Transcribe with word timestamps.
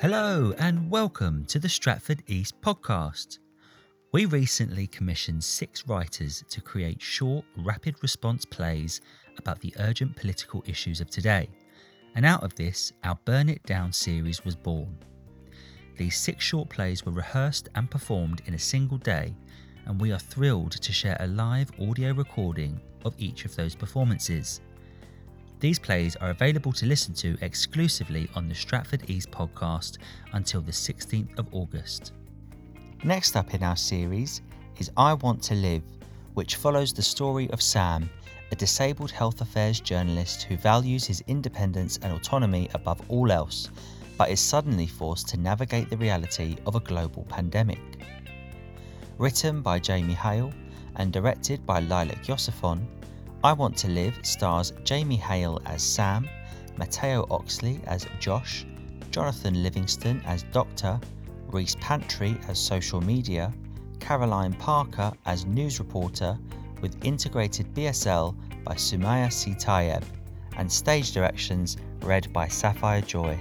Hello, 0.00 0.54
and 0.56 0.90
welcome 0.90 1.44
to 1.44 1.58
the 1.58 1.68
Stratford 1.68 2.22
East 2.26 2.58
podcast. 2.62 3.38
We 4.12 4.24
recently 4.24 4.86
commissioned 4.86 5.44
six 5.44 5.86
writers 5.86 6.42
to 6.48 6.62
create 6.62 7.02
short, 7.02 7.44
rapid 7.58 7.96
response 8.00 8.46
plays 8.46 9.02
about 9.36 9.60
the 9.60 9.74
urgent 9.78 10.16
political 10.16 10.64
issues 10.66 11.02
of 11.02 11.10
today. 11.10 11.50
And 12.14 12.24
out 12.24 12.42
of 12.42 12.54
this, 12.54 12.94
our 13.04 13.18
Burn 13.26 13.50
It 13.50 13.62
Down 13.64 13.92
series 13.92 14.42
was 14.42 14.56
born. 14.56 14.96
These 15.98 16.16
six 16.16 16.42
short 16.42 16.70
plays 16.70 17.04
were 17.04 17.12
rehearsed 17.12 17.68
and 17.74 17.90
performed 17.90 18.40
in 18.46 18.54
a 18.54 18.58
single 18.58 18.96
day, 18.96 19.36
and 19.84 20.00
we 20.00 20.12
are 20.12 20.18
thrilled 20.18 20.72
to 20.72 20.92
share 20.94 21.18
a 21.20 21.26
live 21.26 21.70
audio 21.78 22.14
recording 22.14 22.80
of 23.04 23.14
each 23.18 23.44
of 23.44 23.54
those 23.54 23.74
performances. 23.74 24.62
These 25.60 25.78
plays 25.78 26.16
are 26.16 26.30
available 26.30 26.72
to 26.72 26.86
listen 26.86 27.12
to 27.16 27.36
exclusively 27.42 28.30
on 28.34 28.48
the 28.48 28.54
Stratford 28.54 29.10
East 29.10 29.30
podcast 29.30 29.98
until 30.32 30.62
the 30.62 30.72
16th 30.72 31.38
of 31.38 31.48
August. 31.52 32.14
Next 33.04 33.36
up 33.36 33.52
in 33.52 33.62
our 33.62 33.76
series 33.76 34.40
is 34.78 34.90
I 34.96 35.12
Want 35.12 35.42
to 35.44 35.54
Live, 35.54 35.82
which 36.32 36.56
follows 36.56 36.94
the 36.94 37.02
story 37.02 37.50
of 37.50 37.60
Sam, 37.60 38.08
a 38.50 38.56
disabled 38.56 39.10
health 39.10 39.42
affairs 39.42 39.80
journalist 39.80 40.44
who 40.44 40.56
values 40.56 41.04
his 41.04 41.22
independence 41.26 41.98
and 42.02 42.14
autonomy 42.14 42.70
above 42.72 43.02
all 43.08 43.30
else, 43.30 43.70
but 44.16 44.30
is 44.30 44.40
suddenly 44.40 44.86
forced 44.86 45.28
to 45.28 45.36
navigate 45.36 45.90
the 45.90 45.96
reality 45.98 46.56
of 46.64 46.74
a 46.74 46.80
global 46.80 47.24
pandemic. 47.28 47.80
Written 49.18 49.60
by 49.60 49.78
Jamie 49.78 50.14
Hale 50.14 50.54
and 50.96 51.12
directed 51.12 51.66
by 51.66 51.80
Lilac 51.80 52.24
Yosiphon, 52.24 52.86
I 53.42 53.54
Want 53.54 53.74
to 53.78 53.88
Live 53.88 54.18
stars 54.20 54.74
Jamie 54.84 55.16
Hale 55.16 55.62
as 55.64 55.82
Sam, 55.82 56.28
Mateo 56.76 57.26
Oxley 57.30 57.80
as 57.86 58.06
Josh, 58.18 58.66
Jonathan 59.12 59.62
Livingston 59.62 60.20
as 60.26 60.42
Doctor, 60.52 61.00
Reece 61.46 61.74
Pantry 61.80 62.36
as 62.48 62.58
social 62.58 63.00
media, 63.00 63.50
Caroline 63.98 64.52
Parker 64.52 65.10
as 65.24 65.46
news 65.46 65.78
reporter, 65.78 66.38
with 66.82 67.02
integrated 67.02 67.72
BSL 67.72 68.36
by 68.62 68.74
Sumayya 68.74 69.32
Si-Tayeb, 69.32 70.04
and 70.58 70.70
stage 70.70 71.12
directions 71.12 71.78
read 72.02 72.30
by 72.34 72.46
Sapphire 72.46 73.00
Joy. 73.00 73.38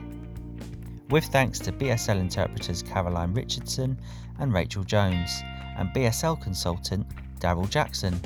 With 1.09 1.25
thanks 1.25 1.59
to 1.59 1.73
BSL 1.73 2.21
interpreters 2.21 2.81
Caroline 2.81 3.33
Richardson 3.33 3.99
and 4.39 4.53
Rachel 4.53 4.85
Jones, 4.85 5.41
and 5.77 5.89
BSL 5.89 6.41
consultant 6.41 7.05
Daryl 7.41 7.69
Jackson. 7.69 8.17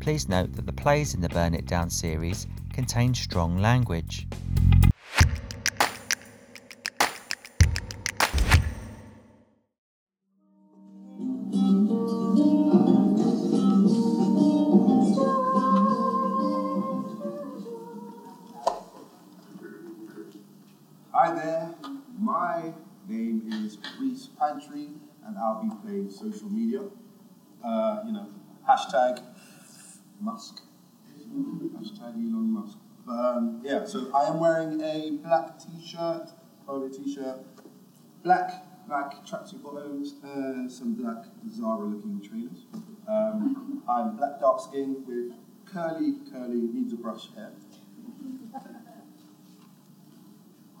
Please 0.00 0.30
note 0.30 0.54
that 0.54 0.64
the 0.64 0.72
plays 0.72 1.12
in 1.12 1.20
the 1.20 1.28
Burn 1.28 1.52
It 1.52 1.66
Down 1.66 1.90
series 1.90 2.46
contain 2.72 3.12
strong 3.12 3.58
language. 3.58 4.26
Hi 21.12 21.34
there, 21.34 21.74
my 22.18 22.72
name 23.06 23.42
is 23.52 23.76
Reece 24.00 24.30
Pantry, 24.38 24.88
and 25.26 25.36
I'll 25.36 25.62
be 25.62 25.70
playing 25.84 26.10
social 26.10 26.48
media. 26.48 26.80
Uh, 27.62 28.00
you 28.06 28.12
know, 28.12 28.28
hashtag 28.66 29.22
Musk. 30.20 30.62
Hashtag 31.78 32.14
Elon 32.14 32.52
Musk. 32.52 32.78
But, 33.06 33.12
um, 33.12 33.62
yeah, 33.64 33.84
so 33.84 34.10
I 34.14 34.28
am 34.28 34.40
wearing 34.40 34.80
a 34.80 35.18
black 35.22 35.58
t-shirt, 35.58 36.30
polo 36.66 36.88
t-shirt, 36.88 37.40
black 38.22 38.66
black 38.86 39.24
tracksuit 39.24 39.62
bottoms, 39.62 40.16
and 40.24 40.70
some 40.70 40.94
black 40.94 41.24
Zara-looking 41.48 42.20
trainers. 42.20 42.66
Um, 43.08 43.82
I'm 43.88 44.16
black 44.16 44.40
dark 44.40 44.60
skinned 44.60 45.06
with 45.06 45.32
curly, 45.64 46.14
curly, 46.32 46.68
needs 46.72 46.92
a 46.92 46.96
brush 46.96 47.32
hair. 47.34 47.52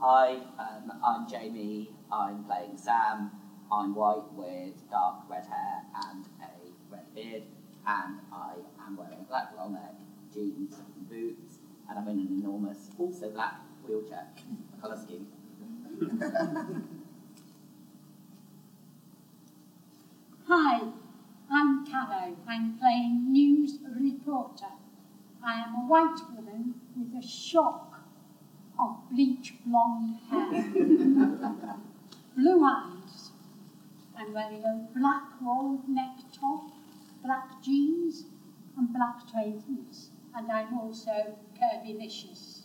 Hi, 0.00 0.38
um, 0.58 0.92
I'm 1.04 1.28
Jamie. 1.28 1.90
I'm 2.10 2.44
playing 2.44 2.76
Sam. 2.76 3.30
I'm 3.70 3.94
white 3.94 4.32
with 4.32 4.90
dark 4.90 5.28
red 5.28 5.46
hair 5.46 5.82
and 6.08 6.26
a 6.42 6.92
red 6.92 7.14
beard, 7.14 7.42
and 7.86 8.18
I 8.32 8.54
am 8.84 8.96
wearing 8.96 9.24
black 9.28 9.52
long 9.56 9.74
neck 9.74 9.94
jeans 10.34 10.74
and 10.96 11.08
boots, 11.08 11.58
and 11.88 11.98
I'm 11.98 12.08
in 12.08 12.18
an 12.18 12.40
enormous, 12.40 12.90
also 13.20 13.32
black 13.34 13.60
wheelchair, 13.86 14.26
colour 14.80 14.96
scheme. 14.96 15.26
Hi, 20.46 20.80
I'm 21.50 21.86
Caro. 21.86 22.36
I'm 22.48 22.78
playing 22.78 23.30
news 23.30 23.78
reporter. 24.00 24.72
I 25.44 25.60
am 25.60 25.74
a 25.74 25.86
white 25.86 26.20
woman 26.34 26.74
with 26.96 27.22
a 27.22 27.26
shock 27.26 28.00
of 28.78 28.96
bleach 29.10 29.54
blonde 29.66 30.16
hair, 30.30 30.50
blue 32.36 32.64
eyes. 32.64 33.32
I'm 34.16 34.32
wearing 34.32 34.64
a 34.64 34.98
black 34.98 35.24
rolled 35.42 35.86
neck 35.88 36.20
top, 36.32 36.70
black 37.22 37.62
jeans, 37.62 38.24
and 38.78 38.92
black 38.94 39.30
trainers. 39.30 40.10
And 40.34 40.50
I'm 40.50 40.78
also 40.78 41.36
curvylicious. 41.60 42.59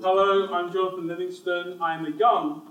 Hello, 0.00 0.48
I'm 0.52 0.72
Jonathan 0.72 1.06
Livingston. 1.06 1.78
I'm 1.82 2.06
a 2.06 2.10
young 2.16 2.62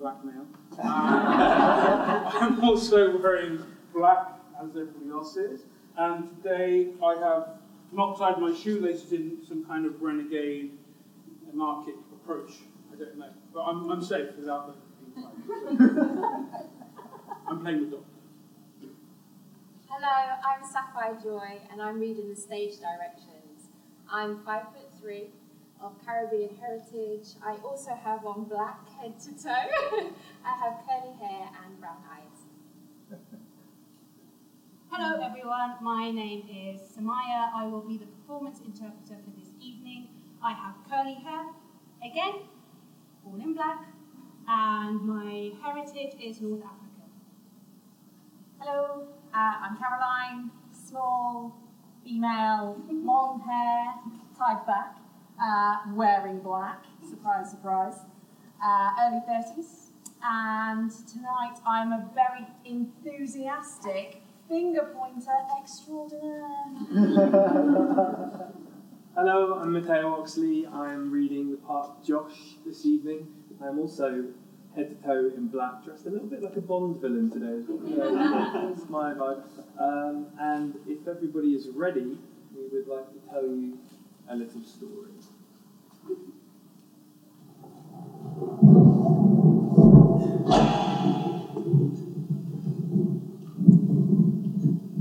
black 0.00 0.24
male. 0.24 0.46
Uh, 0.78 0.82
I'm 2.32 2.64
also 2.64 3.18
wearing 3.18 3.62
black, 3.92 4.28
as 4.62 4.70
everybody 4.70 5.10
else 5.10 5.36
is. 5.36 5.60
And 5.98 6.30
today 6.42 6.88
I 7.04 7.14
have 7.18 7.58
not 7.92 8.18
tied 8.18 8.38
my 8.40 8.54
shoelaces 8.54 9.12
in 9.12 9.38
some 9.46 9.64
kind 9.66 9.84
of 9.84 10.00
renegade 10.00 10.70
anarchic 11.52 11.96
approach. 12.12 12.52
I 12.92 12.96
don't 12.96 13.18
know. 13.18 13.30
But 13.52 13.64
I'm, 13.64 13.90
I'm 13.90 14.02
safe 14.02 14.34
without 14.38 14.68
them 14.68 14.76
being 15.14 15.26
tied. 15.26 15.34
I'm 17.48 17.60
playing 17.60 17.90
the 17.90 17.96
doctor. 17.96 18.17
Hello, 20.00 20.36
I'm 20.46 20.64
Sapphire 20.64 21.18
Joy, 21.20 21.58
and 21.72 21.82
I'm 21.82 21.98
reading 21.98 22.28
the 22.28 22.36
stage 22.36 22.74
directions. 22.78 23.66
I'm 24.08 24.38
five 24.44 24.62
foot 24.72 24.86
three, 25.00 25.30
of 25.80 25.92
Caribbean 26.06 26.50
heritage. 26.54 27.34
I 27.44 27.56
also 27.64 27.94
have 27.94 28.24
on 28.24 28.44
black 28.44 28.88
head 28.90 29.18
to 29.18 29.30
toe. 29.30 29.50
I 30.44 30.56
have 30.56 30.84
curly 30.86 31.16
hair 31.18 31.48
and 31.64 31.80
brown 31.80 31.96
eyes. 32.08 33.18
Hello 34.92 35.20
everyone, 35.20 35.74
my 35.82 36.12
name 36.12 36.46
is 36.48 36.80
Sumayya. 36.96 37.50
I 37.52 37.66
will 37.66 37.82
be 37.82 37.98
the 37.98 38.06
performance 38.06 38.60
interpreter 38.64 39.20
for 39.24 39.30
this 39.36 39.50
evening. 39.60 40.10
I 40.40 40.52
have 40.52 40.76
curly 40.88 41.14
hair, 41.14 41.46
again, 42.08 42.46
all 43.26 43.34
in 43.34 43.52
black, 43.52 43.80
and 44.46 45.02
my 45.02 45.50
heritage 45.60 46.14
is 46.22 46.40
North 46.40 46.62
African. 46.62 47.10
Hello, 48.60 49.08
uh, 49.38 49.54
I'm 49.62 49.76
Caroline, 49.76 50.50
small, 50.72 51.54
female, 52.04 52.76
long 52.90 53.40
hair, 53.40 53.94
tied 54.36 54.66
back, 54.66 54.96
uh, 55.40 55.76
wearing 55.94 56.40
black, 56.40 56.82
surprise, 57.08 57.50
surprise, 57.50 57.98
uh, 58.62 58.90
early 59.00 59.20
30s. 59.30 59.90
And 60.24 60.90
tonight 61.06 61.60
I'm 61.64 61.92
a 61.92 62.10
very 62.12 62.48
enthusiastic 62.64 64.22
finger 64.48 64.92
pointer 64.92 65.38
extraordinaire. 65.60 66.44
Hello, 69.14 69.60
I'm 69.60 69.72
Mateo 69.72 70.20
Oxley. 70.20 70.66
I'm 70.66 71.12
reading 71.12 71.52
the 71.52 71.58
part 71.58 71.90
of 71.90 72.04
Josh 72.04 72.56
this 72.66 72.84
evening. 72.84 73.28
I'm 73.62 73.78
also 73.78 74.24
head 74.78 74.88
to 74.90 75.06
toe 75.06 75.30
in 75.36 75.48
black, 75.48 75.84
dressed 75.84 76.06
a 76.06 76.10
little 76.10 76.28
bit 76.28 76.40
like 76.40 76.54
a 76.54 76.60
Bond 76.60 77.00
villain 77.00 77.30
today 77.30 77.58
as 77.58 77.64
well. 77.68 77.80
Yeah, 77.88 78.68
That's 78.68 78.88
my 78.88 79.12
vibe. 79.12 79.42
Um, 79.80 80.26
and 80.38 80.74
if 80.86 81.06
everybody 81.08 81.54
is 81.54 81.68
ready, 81.74 82.16
we 82.54 82.62
would 82.72 82.86
like 82.86 83.10
to 83.12 83.18
tell 83.30 83.42
you 83.42 83.78
a 84.30 84.36
little 84.36 84.62
story. 84.62 85.10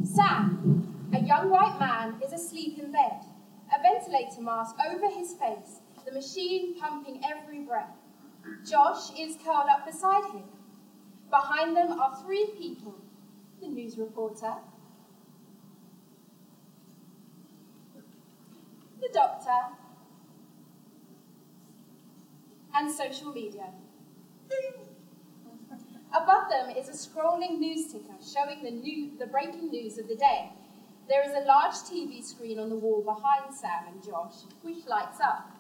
Sam, 0.03 1.09
a 1.13 1.19
young 1.19 1.51
white 1.51 1.77
man, 1.79 2.15
is 2.25 2.33
asleep 2.33 2.79
in 2.79 2.91
bed, 2.91 3.21
a 3.71 3.81
ventilator 3.83 4.41
mask 4.41 4.75
over 4.89 5.07
his 5.09 5.33
face, 5.33 5.81
the 6.05 6.11
machine 6.11 6.79
pumping 6.79 7.21
every 7.23 7.59
breath. 7.59 8.06
Josh 8.65 9.11
is 9.17 9.37
curled 9.43 9.67
up 9.69 9.85
beside 9.85 10.25
him. 10.31 10.43
Behind 11.29 11.75
them 11.75 11.99
are 11.99 12.15
three 12.23 12.51
people 12.57 12.95
the 13.61 13.67
news 13.67 13.97
reporter, 13.97 14.53
the 19.01 19.09
doctor, 19.11 19.75
and 22.75 22.91
social 22.91 23.33
media. 23.33 23.71
Above 26.15 26.49
them 26.49 26.69
is 26.69 26.87
a 26.87 26.91
scrolling 26.91 27.57
news 27.57 27.91
ticker 27.91 28.15
showing 28.21 28.63
the, 28.63 28.71
new, 28.71 29.11
the 29.17 29.25
breaking 29.25 29.69
news 29.69 29.97
of 29.97 30.07
the 30.07 30.15
day. 30.15 30.51
There 31.09 31.23
is 31.23 31.33
a 31.33 31.45
large 31.45 31.73
TV 31.73 32.23
screen 32.23 32.59
on 32.59 32.69
the 32.69 32.75
wall 32.75 33.01
behind 33.01 33.53
Sam 33.53 33.91
and 33.91 34.03
Josh, 34.03 34.33
which 34.61 34.85
lights 34.87 35.19
up. 35.19 35.56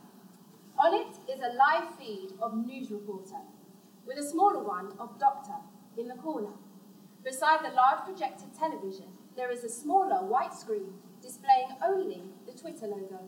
On 0.79 0.93
it 0.93 1.17
is 1.27 1.39
a 1.41 1.55
live 1.55 1.95
feed 1.97 2.33
of 2.39 2.55
News 2.55 2.91
Reporter, 2.91 3.41
with 4.05 4.19
a 4.19 4.23
smaller 4.23 4.63
one 4.63 4.91
of 4.99 5.19
Doctor 5.19 5.55
in 5.97 6.07
the 6.07 6.13
corner. 6.13 6.53
Beside 7.23 7.65
the 7.65 7.73
large 7.73 8.05
projected 8.05 8.53
television, 8.53 9.07
there 9.35 9.51
is 9.51 9.63
a 9.63 9.69
smaller 9.69 10.23
white 10.23 10.53
screen 10.53 10.93
displaying 11.19 11.69
only 11.83 12.21
the 12.45 12.53
Twitter 12.53 12.85
logo. 12.85 13.27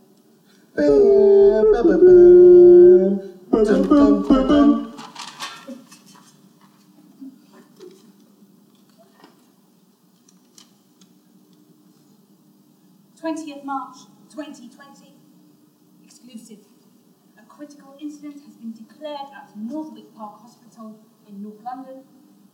Twentieth 13.19 13.63
March, 13.63 13.97
2020. 14.29 15.13
Exclusive. 16.05 16.68
A 17.59 17.65
critical 17.65 17.93
incident 17.99 18.41
has 18.45 18.55
been 18.55 18.71
declared 18.71 19.27
at 19.35 19.51
Northwick 19.57 20.15
Park 20.15 20.39
Hospital 20.39 20.97
in 21.27 21.43
North 21.43 21.61
London, 21.61 22.05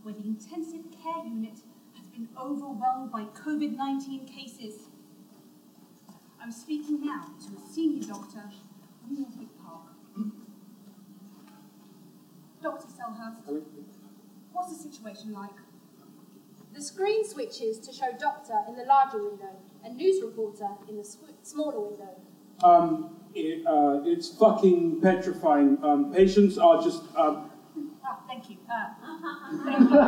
where 0.02 0.16
the 0.16 0.24
intensive 0.26 0.82
care 0.90 1.24
unit 1.24 1.60
has 1.96 2.08
been 2.08 2.28
overwhelmed 2.36 3.12
by 3.12 3.26
COVID 3.26 3.78
19 3.78 4.26
cases. 4.26 4.88
I'm 6.42 6.52
speaking 6.52 7.06
now 7.06 7.28
to 7.40 7.56
a 7.56 7.72
senior 7.72 8.08
doctor 8.08 8.46
from 9.00 9.16
Northwick 9.16 9.50
Park. 9.64 9.90
Dr. 12.64 12.88
Selhurst, 12.88 13.62
what's 14.54 14.76
the 14.76 14.90
situation 14.90 15.34
like? 15.34 15.60
The 16.74 16.82
screen 16.82 17.24
switches 17.24 17.78
to 17.78 17.94
show 17.94 18.12
Doctor 18.20 18.58
in 18.68 18.76
the 18.76 18.86
larger 18.86 19.24
window 19.24 19.56
and 19.84 19.98
News 19.98 20.24
Reporter 20.24 20.70
in 20.90 20.98
the 20.98 21.08
smaller 21.44 21.90
window. 21.90 22.16
Um, 22.64 23.16
it, 23.34 23.66
uh, 23.68 24.02
it's 24.06 24.30
fucking 24.30 25.02
petrifying. 25.02 25.78
Um, 25.84 26.14
patients 26.14 26.58
are 26.58 26.82
just. 26.82 27.04
Um, 27.16 27.52
Ah, 28.08 28.20
thank 28.28 28.50
you. 28.52 28.58
Uh, 28.72 28.94
thank 29.66 29.90
you. 29.90 30.00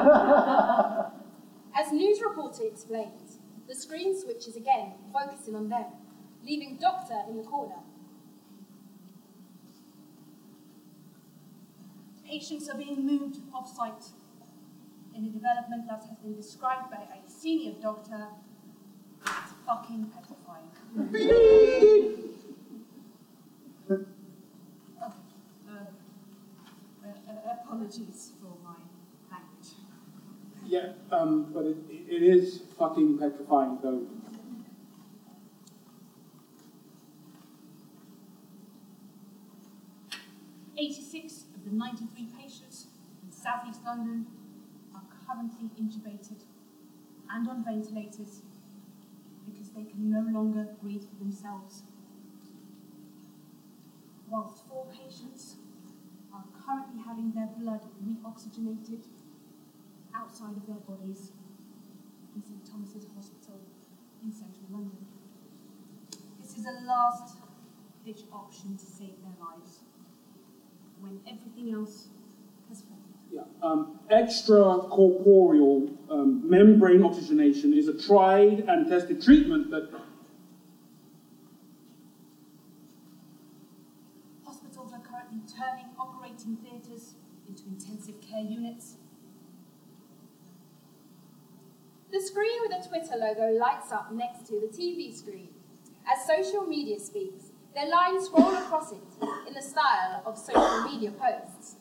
As 1.76 1.92
News 1.92 2.20
Reporter 2.22 2.64
explains, 2.72 3.40
the 3.68 3.74
screen 3.74 4.16
switches 4.20 4.56
again, 4.56 4.94
focusing 5.12 5.56
on 5.56 5.68
them, 5.68 5.86
leaving 6.46 6.78
Doctor 6.80 7.20
in 7.28 7.38
the 7.38 7.44
corner. 7.44 7.80
Patients 12.24 12.70
are 12.70 12.78
being 12.78 13.04
moved 13.06 13.38
off-site 13.54 14.12
in 15.16 15.26
a 15.26 15.30
development 15.30 15.88
that 15.90 16.04
has 16.08 16.18
been 16.20 16.36
described 16.36 16.92
by 16.92 16.98
a 16.98 17.30
senior 17.30 17.74
doctor 17.82 18.28
as 19.26 19.52
fucking 19.66 20.12
petrifying. 20.14 20.70
Oh, 23.90 25.14
uh, 25.70 25.74
uh, 27.06 27.32
uh, 27.32 27.67
apologies 27.78 28.32
for 28.42 28.58
my 28.64 28.76
language. 29.32 29.74
yeah, 30.66 30.94
um, 31.12 31.52
but 31.54 31.66
it, 31.66 31.78
it 31.90 32.24
is 32.24 32.62
fucking 32.78 33.18
petrifying, 33.18 33.78
though. 33.84 34.02
Eighty-six 40.80 41.46
of 41.56 41.66
the 41.66 41.76
ninety-three 41.76 42.30
patients 42.38 42.88
in 43.24 43.32
southeast 43.32 43.82
London 43.86 44.28
are 44.94 45.04
currently 45.26 45.70
intubated 45.80 46.44
and 47.30 47.50
on 47.50 47.64
ventilators 47.64 48.42
because 49.46 49.70
they 49.70 49.84
can 49.84 50.12
no 50.12 50.20
longer 50.32 50.68
breathe 50.82 51.04
for 51.04 51.16
themselves. 51.24 51.84
Whilst 54.30 54.68
four 54.68 54.86
patients 54.92 55.47
currently 56.68 57.02
having 57.02 57.32
their 57.32 57.48
blood 57.58 57.82
reoxygenated 58.04 59.06
outside 60.14 60.58
of 60.58 60.68
their 60.68 60.84
bodies 60.88 61.32
in 62.36 62.44
St 62.44 62.66
Thomas's 62.70 63.06
Hospital 63.16 63.62
in 64.24 64.32
central 64.32 64.66
London. 64.72 65.06
This 66.42 66.58
is 66.58 66.66
a 66.66 66.86
last 66.86 67.38
ditch 68.04 68.24
option 68.34 68.76
to 68.78 68.86
save 68.86 69.14
their 69.22 69.38
lives 69.40 69.80
when 71.00 71.20
everything 71.28 71.74
else 71.74 72.10
has 72.68 72.82
failed. 72.82 72.98
Yeah. 73.32 73.42
Um, 73.62 74.00
extracorporeal 74.12 75.92
um, 76.10 76.50
membrane 76.50 77.04
oxygenation 77.04 77.74
is 77.74 77.88
a 77.88 77.98
tried 77.98 78.60
and 78.68 78.90
tested 78.90 79.22
treatment 79.22 79.72
that 79.72 79.90
Hospitals 84.46 84.94
are 84.94 85.00
currently 85.00 85.40
turning 85.48 85.88
operating 86.38 86.58
theatres 86.58 87.16
into 87.48 87.64
intensive 87.68 88.16
care 88.22 88.42
units. 88.42 88.96
The 92.12 92.22
screen 92.22 92.60
with 92.62 92.72
the 92.72 92.88
Twitter 92.88 93.16
logo 93.18 93.58
lights 93.58 93.92
up 93.92 94.12
next 94.12 94.48
to 94.48 94.60
the 94.60 94.68
TV 94.68 95.14
screen. 95.14 95.50
As 96.08 96.26
social 96.26 96.66
media 96.66 97.00
speaks, 97.00 97.52
their 97.74 97.88
lines 97.88 98.26
scroll 98.26 98.56
across 98.56 98.92
it 98.92 99.04
in 99.48 99.54
the 99.54 99.62
style 99.62 100.24
of 100.26 100.38
social 100.38 100.84
media 100.84 101.12
posts. 101.12 101.76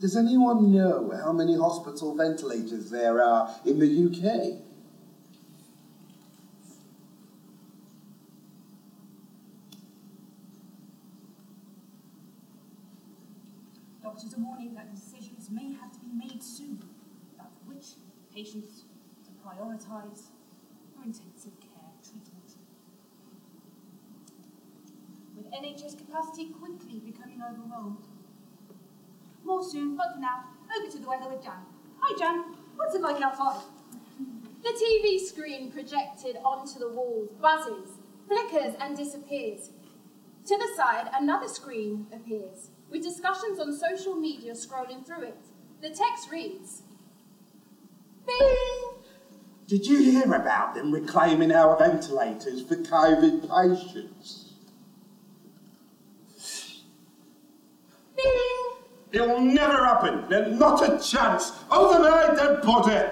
Does 0.00 0.16
anyone 0.16 0.72
know 0.72 1.12
how 1.22 1.32
many 1.32 1.56
hospital 1.56 2.16
ventilators 2.16 2.90
there 2.90 3.22
are 3.22 3.54
in 3.66 3.78
the 3.78 3.86
UK? 3.86 4.69
Doctors 14.20 14.38
a 14.38 14.42
warning 14.42 14.74
that 14.74 14.94
decisions 14.94 15.48
may 15.50 15.72
have 15.72 15.90
to 15.92 15.98
be 16.00 16.12
made 16.12 16.42
soon 16.42 16.82
about 17.34 17.52
which 17.64 17.86
patients 18.34 18.84
to 19.24 19.30
prioritise 19.40 20.28
for 20.94 21.02
intensive 21.02 21.58
care 21.58 21.88
treatment. 22.02 22.56
With 25.34 25.46
NHS 25.46 25.96
capacity 25.96 26.50
quickly 26.50 27.00
becoming 27.00 27.40
overwhelmed. 27.40 28.04
More 29.42 29.64
soon, 29.64 29.96
but 29.96 30.12
for 30.12 30.20
now, 30.20 30.44
over 30.76 30.90
to 30.92 30.98
the 30.98 31.08
weather 31.08 31.30
with 31.30 31.42
Jan. 31.42 31.64
Hi 32.00 32.18
Jan, 32.18 32.56
what's 32.76 32.94
it 32.94 33.00
like 33.00 33.22
outside? 33.22 33.62
The 34.62 34.68
TV 34.68 35.18
screen 35.18 35.72
projected 35.72 36.36
onto 36.44 36.78
the 36.78 36.90
walls 36.90 37.30
buzzes, 37.40 37.92
flickers, 38.28 38.74
and 38.80 38.94
disappears. 38.98 39.70
To 40.46 40.58
the 40.58 40.68
side, 40.76 41.08
another 41.18 41.48
screen 41.48 42.06
appears, 42.12 42.68
with 42.90 43.02
discussions 43.02 43.58
on 43.58 43.76
social 43.76 44.14
media 44.14 44.52
scrolling 44.52 45.06
through 45.06 45.22
it. 45.22 45.38
The 45.80 45.88
text 45.88 46.30
reads 46.30 46.82
Bing! 48.26 48.76
Did 49.66 49.86
you 49.86 49.98
hear 49.98 50.34
about 50.34 50.74
them 50.74 50.92
reclaiming 50.92 51.52
our 51.52 51.78
ventilators 51.78 52.62
for 52.62 52.76
COVID 52.76 53.48
patients? 53.48 54.54
Bing! 58.16 58.24
It'll 59.12 59.40
never 59.40 59.84
happen. 59.84 60.24
There's 60.28 60.58
not 60.58 60.82
a 60.82 60.98
chance. 60.98 61.52
Overnight, 61.70 62.36
dead 62.36 62.62
body. 62.62 63.08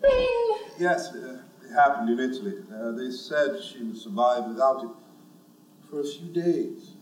Bing! 0.00 0.58
Yes, 0.78 1.14
uh, 1.14 1.42
it 1.64 1.72
happened 1.72 2.10
in 2.10 2.18
Italy. 2.18 2.54
Uh, 2.74 2.92
they 2.92 3.10
said 3.10 3.62
she 3.62 3.82
would 3.82 3.96
survive 3.96 4.46
without 4.46 4.82
it 4.82 5.01
for 5.92 6.00
a 6.00 6.04
few 6.04 6.32
days. 6.32 6.92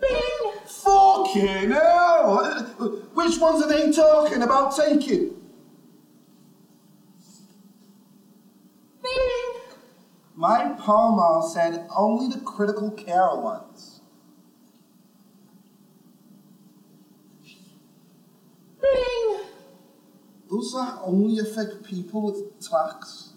Bing! 0.00 0.52
Fucking 0.66 1.70
hell! 1.70 2.38
Which 3.12 3.38
ones 3.38 3.62
are 3.62 3.68
they 3.68 3.92
talking 3.92 4.42
about 4.42 4.74
taking? 4.74 5.36
Bing! 9.02 9.60
My 10.34 10.74
Palma 10.78 11.46
said 11.46 11.86
only 11.94 12.34
the 12.34 12.40
critical 12.40 12.90
care 12.90 13.36
ones. 13.36 14.00
Bing! 18.80 19.40
Does 20.48 20.72
that 20.72 21.00
only 21.04 21.38
affect 21.40 21.84
people 21.84 22.22
with 22.22 22.66
tax? 22.66 23.34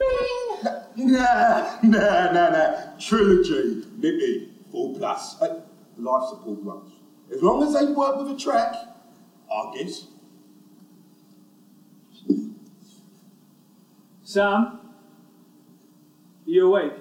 Nah, 0.98 1.78
nah, 1.82 2.32
nah, 2.32 2.50
nah. 2.50 2.96
Trilogy, 2.98 3.84
Nippy, 3.98 4.48
full 4.70 4.96
plus. 4.96 5.38
Life 5.40 6.28
support 6.30 6.58
runs. 6.62 6.92
As 7.30 7.42
long 7.42 7.62
as 7.62 7.74
they 7.74 7.92
work 7.92 8.16
with 8.16 8.34
a 8.34 8.38
track, 8.38 8.74
I 9.52 9.72
guess. 9.76 10.06
Sam, 14.22 14.80
you 16.46 16.66
awake? 16.66 16.94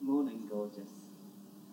Morning, 0.00 0.42
gorgeous. 0.50 0.90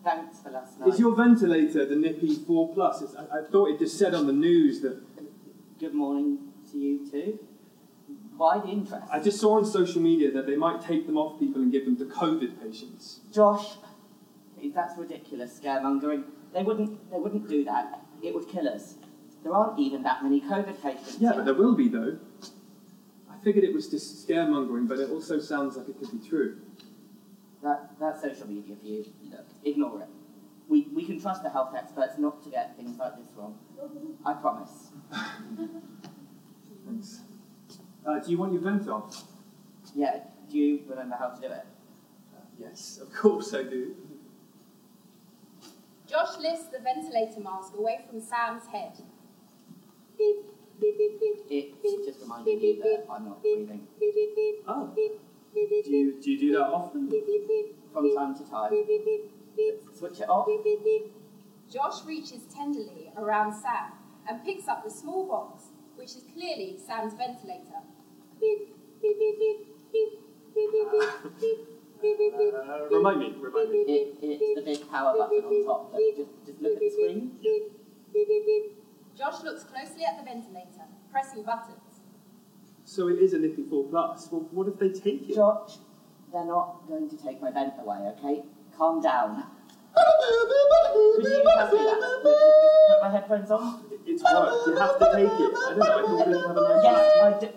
Thanks 0.02 0.40
for 0.40 0.50
last 0.50 0.80
night. 0.80 0.88
Is 0.88 0.98
your 0.98 1.14
ventilator 1.14 1.84
the 1.84 1.96
Nippy 1.96 2.34
4 2.34 2.74
Plus? 2.74 3.14
I, 3.14 3.40
I 3.40 3.42
thought 3.50 3.68
it 3.68 3.78
just 3.78 3.98
said 3.98 4.14
on 4.14 4.26
the 4.26 4.32
news 4.32 4.80
that. 4.80 4.98
Good 5.78 5.94
morning 5.94 6.52
to 6.72 6.78
you 6.78 7.10
too. 7.10 7.38
The 8.40 8.68
interest? 8.68 9.06
I 9.12 9.20
just 9.20 9.38
saw 9.38 9.58
on 9.58 9.66
social 9.66 10.00
media 10.00 10.32
that 10.32 10.46
they 10.46 10.56
might 10.56 10.80
take 10.80 11.06
them 11.06 11.18
off 11.18 11.38
people 11.38 11.60
and 11.60 11.70
give 11.70 11.84
them 11.84 11.98
to 11.98 12.06
COVID 12.06 12.58
patients. 12.62 13.20
Josh, 13.30 13.74
that's 14.74 14.96
ridiculous 14.96 15.60
scaremongering. 15.62 16.24
They 16.54 16.62
wouldn't. 16.62 17.10
They 17.10 17.18
wouldn't 17.18 17.50
do 17.50 17.64
that. 17.64 18.00
It 18.22 18.34
would 18.34 18.48
kill 18.48 18.66
us. 18.66 18.94
There 19.42 19.52
aren't 19.52 19.78
even 19.78 20.02
that 20.04 20.22
many 20.22 20.40
COVID 20.40 20.80
patients. 20.82 21.18
Yeah, 21.20 21.28
yet. 21.28 21.36
but 21.36 21.44
there 21.44 21.54
will 21.54 21.74
be 21.74 21.88
though. 21.88 22.18
I 23.30 23.44
figured 23.44 23.62
it 23.62 23.74
was 23.74 23.88
just 23.88 24.26
scaremongering, 24.26 24.88
but 24.88 24.98
it 24.98 25.10
also 25.10 25.38
sounds 25.38 25.76
like 25.76 25.90
it 25.90 25.98
could 25.98 26.10
be 26.10 26.26
true. 26.26 26.62
That, 27.62 27.90
that's 28.00 28.22
social 28.22 28.46
media 28.48 28.74
for 28.80 28.86
you. 28.86 29.04
Look, 29.30 29.46
ignore 29.64 30.00
it. 30.00 30.08
We, 30.66 30.88
we 30.94 31.04
can 31.04 31.20
trust 31.20 31.42
the 31.42 31.50
health 31.50 31.74
experts 31.76 32.14
not 32.16 32.42
to 32.44 32.48
get 32.48 32.74
things 32.76 32.98
like 32.98 33.18
this 33.18 33.28
wrong. 33.36 33.58
I 34.24 34.32
promise. 34.32 34.92
Thanks. 36.86 37.20
Uh, 38.06 38.18
do 38.18 38.30
you 38.30 38.38
want 38.38 38.52
your 38.52 38.62
vent 38.62 38.88
off? 38.88 39.24
Yeah, 39.94 40.20
do 40.50 40.58
you 40.58 40.80
remember 40.88 41.16
how 41.18 41.28
to 41.28 41.40
do 41.40 41.46
it? 41.52 41.66
Yes, 42.58 42.98
of 43.00 43.12
course 43.12 43.54
I 43.54 43.62
do. 43.62 43.94
Josh 46.06 46.38
lifts 46.40 46.66
the 46.66 46.80
ventilator 46.80 47.40
mask 47.40 47.74
away 47.78 48.00
from 48.08 48.20
Sam's 48.20 48.66
head. 48.66 48.92
Beep, 50.18 50.36
beep, 50.80 50.98
beep, 50.98 51.20
beep. 51.20 51.76
It's 51.82 52.06
just 52.06 52.20
reminding 52.20 52.60
you 52.60 52.82
that 52.82 53.06
I'm 53.10 53.24
not 53.26 53.40
breathing. 53.40 53.86
Beep, 53.98 54.14
beep, 54.14 54.34
beep. 54.36 54.64
Oh. 54.66 54.86
Beep, 54.94 55.12
beep, 55.54 55.70
beep, 55.70 55.84
Do 55.84 55.90
you, 55.90 56.20
do 56.20 56.30
you 56.32 56.38
do 56.40 56.52
that 56.52 56.66
often? 56.66 57.08
beep, 57.08 57.26
beep, 57.26 57.46
beep. 57.48 57.76
From 57.92 58.14
time 58.14 58.34
to 58.36 58.44
time. 58.50 58.70
Beep, 58.70 58.86
beep, 58.86 59.04
beep, 59.04 59.30
beep. 59.56 59.74
Switch 59.96 60.20
it 60.20 60.28
off. 60.28 60.46
Beep, 60.46 60.64
beep, 60.64 60.84
beep. 60.84 61.12
Josh 61.72 62.04
reaches 62.04 62.42
tenderly 62.52 63.12
around 63.16 63.54
Sam 63.54 63.92
and 64.28 64.44
picks 64.44 64.66
up 64.68 64.84
the 64.84 64.90
small 64.90 65.26
box, 65.26 65.62
which 65.62 65.68
is 65.68 65.69
clearly 66.40 66.78
Sam's 66.78 67.12
ventilator. 67.12 67.84
Beep, 68.40 68.72
beep, 69.02 69.18
beep, 69.18 69.38
beep, 69.38 69.58
beep, 69.92 70.12
beep, 70.54 70.72
beep, 70.72 70.90
beep, 70.90 71.40
beep, 71.40 71.58
beep, 72.00 72.18
beep, 72.18 72.38
beep. 72.38 72.54
Uh, 72.54 72.88
remind 72.88 73.20
me, 73.20 73.34
remind 73.38 73.70
me. 73.70 73.78
It, 73.80 74.16
it's 74.22 74.56
the 74.56 74.64
big 74.64 74.90
power 74.90 75.12
button 75.18 75.44
on 75.44 75.66
top. 75.66 75.92
Look, 75.92 76.16
just, 76.16 76.30
just 76.46 76.62
look 76.62 76.72
at 76.72 76.80
the 76.80 76.90
screen. 76.90 77.36
Josh 79.16 79.42
looks 79.44 79.64
closely 79.64 80.04
at 80.04 80.16
the 80.16 80.24
ventilator, 80.24 80.88
pressing 81.12 81.42
buttons. 81.42 82.00
So 82.86 83.08
it 83.08 83.18
is 83.18 83.34
a 83.34 83.38
Nippy 83.38 83.64
4 83.68 83.90
Plus. 83.90 84.28
Well, 84.32 84.48
what 84.50 84.66
if 84.66 84.78
they 84.78 84.88
take 84.88 85.28
it? 85.28 85.34
Josh, 85.34 85.76
they're 86.32 86.46
not 86.46 86.88
going 86.88 87.10
to 87.10 87.16
take 87.18 87.42
my 87.42 87.50
vent 87.50 87.74
away, 87.78 87.98
okay? 88.16 88.42
Calm 88.76 89.02
down. 89.02 89.44
Could 89.94 91.24
you 91.24 91.42
pass 91.46 91.72
me 91.72 91.78
that? 91.78 91.98
Just- 92.00 92.22
just 92.22 92.88
Put 92.88 93.02
my 93.02 93.10
headphones 93.10 93.50
on? 93.50 93.84
It's 94.06 94.22
work. 94.22 94.66
You 94.66 94.74
have 94.76 94.98
to 94.98 95.04
take 95.14 95.24
it. 95.24 95.30
I 95.30 95.68
don't 95.68 95.78
know. 95.78 95.84
I 95.84 95.86
thought 95.86 96.10
we 96.10 96.16
didn't 96.18 96.46
have 96.46 96.56
a 96.56 96.60
nice 96.60 96.84
Yes, 96.84 97.22
I 97.22 97.38
do. 97.40 97.48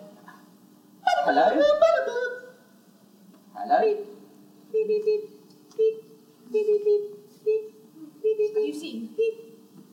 Hello? 1.26 1.48
Hello? 3.56 3.80
Beep, 4.72 4.88
beep, 4.88 5.06
beep, 5.06 5.24
beep, 5.78 5.96
beep, 6.52 6.68
beep, 6.68 6.84
beep, 6.84 6.86
beep, 6.86 7.04
beep, 7.46 7.64
beep, 8.24 8.38
beep, 8.38 8.56
Have 8.56 8.66
you 8.66 8.74
seen? 8.74 9.10
beep, 9.16 9.36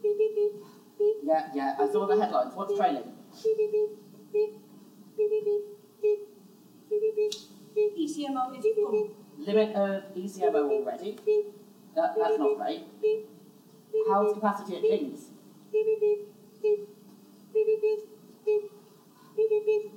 beep, 0.02 0.18
beep, 0.18 0.35
beep, 0.35 0.52
beep, 0.99 1.16
Yeah, 1.23 1.49
yeah, 1.54 1.76
I 1.78 1.87
saw 1.92 2.06
the 2.06 2.16
headlines. 2.20 2.52
What's 2.54 2.76
trailing? 2.76 3.12
beep, 3.44 3.56
beep, 3.56 3.73
beep, 3.73 3.90
beep, 4.32 4.52
beep, 5.16 5.30
beep, 5.30 5.44
beep, 5.44 5.64
beep, 6.02 6.20
beep, 6.90 7.00
beep, 7.00 7.14
beep, 7.14 7.35
beep, 7.75 7.97
ECMO 7.99 8.56
is 8.56 8.62
beep, 8.64 8.76
beep, 8.76 8.85
full. 8.85 9.11
Limit 9.38 9.76
of 9.76 10.02
ECMO 10.16 10.70
already? 10.70 11.16
beep, 11.25 11.47
that, 11.94 12.14
that's 12.16 12.38
not 12.38 12.59
right. 12.59 12.87
How's 14.09 14.35
capacity 14.35 14.76
at 14.76 14.82
King's? 14.82 15.30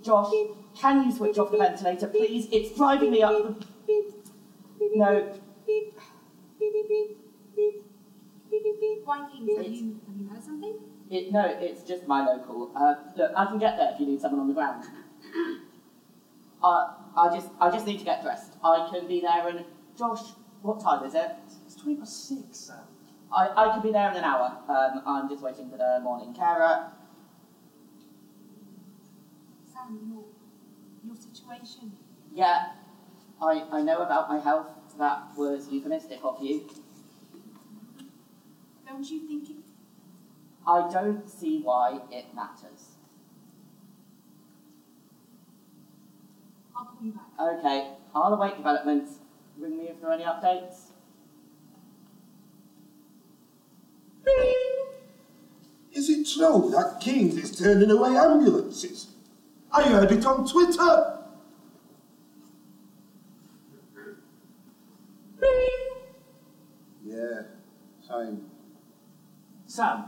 Josh, 0.03 0.33
can 0.75 1.05
you 1.05 1.11
switch 1.11 1.37
off 1.37 1.51
the 1.51 1.57
ventilator, 1.57 2.07
please? 2.07 2.47
It's 2.51 2.75
driving 2.75 3.11
me 3.11 3.21
up. 3.21 3.63
No. 4.95 5.33
Why 9.05 9.29
King's? 9.31 9.57
Have 9.57 9.67
you, 9.67 9.99
have 10.07 10.17
you 10.19 10.27
heard 10.29 10.43
something? 10.43 10.79
It, 11.09 11.31
no, 11.31 11.45
it's 11.45 11.83
just 11.83 12.07
my 12.07 12.25
local. 12.25 12.71
Uh, 12.75 12.95
look, 13.15 13.31
I 13.35 13.45
can 13.45 13.59
get 13.59 13.77
there 13.77 13.91
if 13.93 13.99
you 13.99 14.07
need 14.07 14.21
someone 14.21 14.41
on 14.41 14.47
the 14.47 14.53
ground. 14.53 14.85
Uh, 16.63 16.93
I 17.17 17.27
just, 17.35 17.49
I 17.59 17.69
just 17.69 17.85
need 17.85 17.99
to 17.99 18.05
get 18.05 18.23
dressed. 18.23 18.53
I 18.63 18.87
can 18.89 19.05
be 19.05 19.19
there 19.19 19.49
And 19.49 19.65
Josh, 19.97 20.21
what 20.61 20.81
time 20.81 21.03
is 21.05 21.13
it? 21.13 21.35
It's 21.85 21.85
20 21.85 21.99
past 21.99 22.29
6, 22.29 22.71
I, 23.35 23.49
I 23.57 23.73
could 23.73 23.83
be 23.83 23.91
there 23.91 24.09
in 24.11 24.17
an 24.17 24.23
hour. 24.23 24.57
Um, 24.69 25.01
I'm 25.05 25.27
just 25.27 25.43
waiting 25.43 25.69
for 25.69 25.77
the 25.77 25.99
morning 26.01 26.33
carer. 26.33 26.91
Sam, 29.73 29.99
your, 30.07 30.23
your 31.05 31.15
situation. 31.15 31.91
Yeah, 32.33 32.67
I, 33.41 33.63
I 33.71 33.81
know 33.81 34.01
about 34.01 34.29
my 34.29 34.39
health. 34.39 34.67
That 34.97 35.35
was 35.35 35.67
euphemistic 35.69 36.19
of 36.23 36.41
you. 36.41 36.69
Don't 38.87 39.09
you 39.09 39.27
think 39.27 39.49
it 39.49 39.55
I 40.65 40.87
don't 40.89 41.27
see 41.29 41.59
why 41.61 41.99
it 42.11 42.33
matters. 42.33 42.95
I'll 46.77 46.85
call 46.85 46.97
you 47.01 47.11
back. 47.11 47.57
Okay, 47.57 47.89
I'll 48.15 48.33
await 48.33 48.55
developments. 48.55 49.17
Ring 49.57 49.77
me 49.77 49.85
if 49.89 49.99
there 49.99 50.11
are 50.11 50.13
any 50.13 50.23
updates. 50.23 50.82
Is 55.93 56.09
it 56.09 56.27
true 56.27 56.69
that 56.71 56.99
Kings 56.99 57.37
is 57.37 57.57
turning 57.57 57.91
away 57.91 58.15
ambulances? 58.17 59.07
I 59.71 59.83
heard 59.83 60.11
it 60.11 60.25
on 60.25 60.47
Twitter. 60.47 61.19
Yeah, 67.03 67.41
same. 68.07 68.45
Sam, 69.65 70.05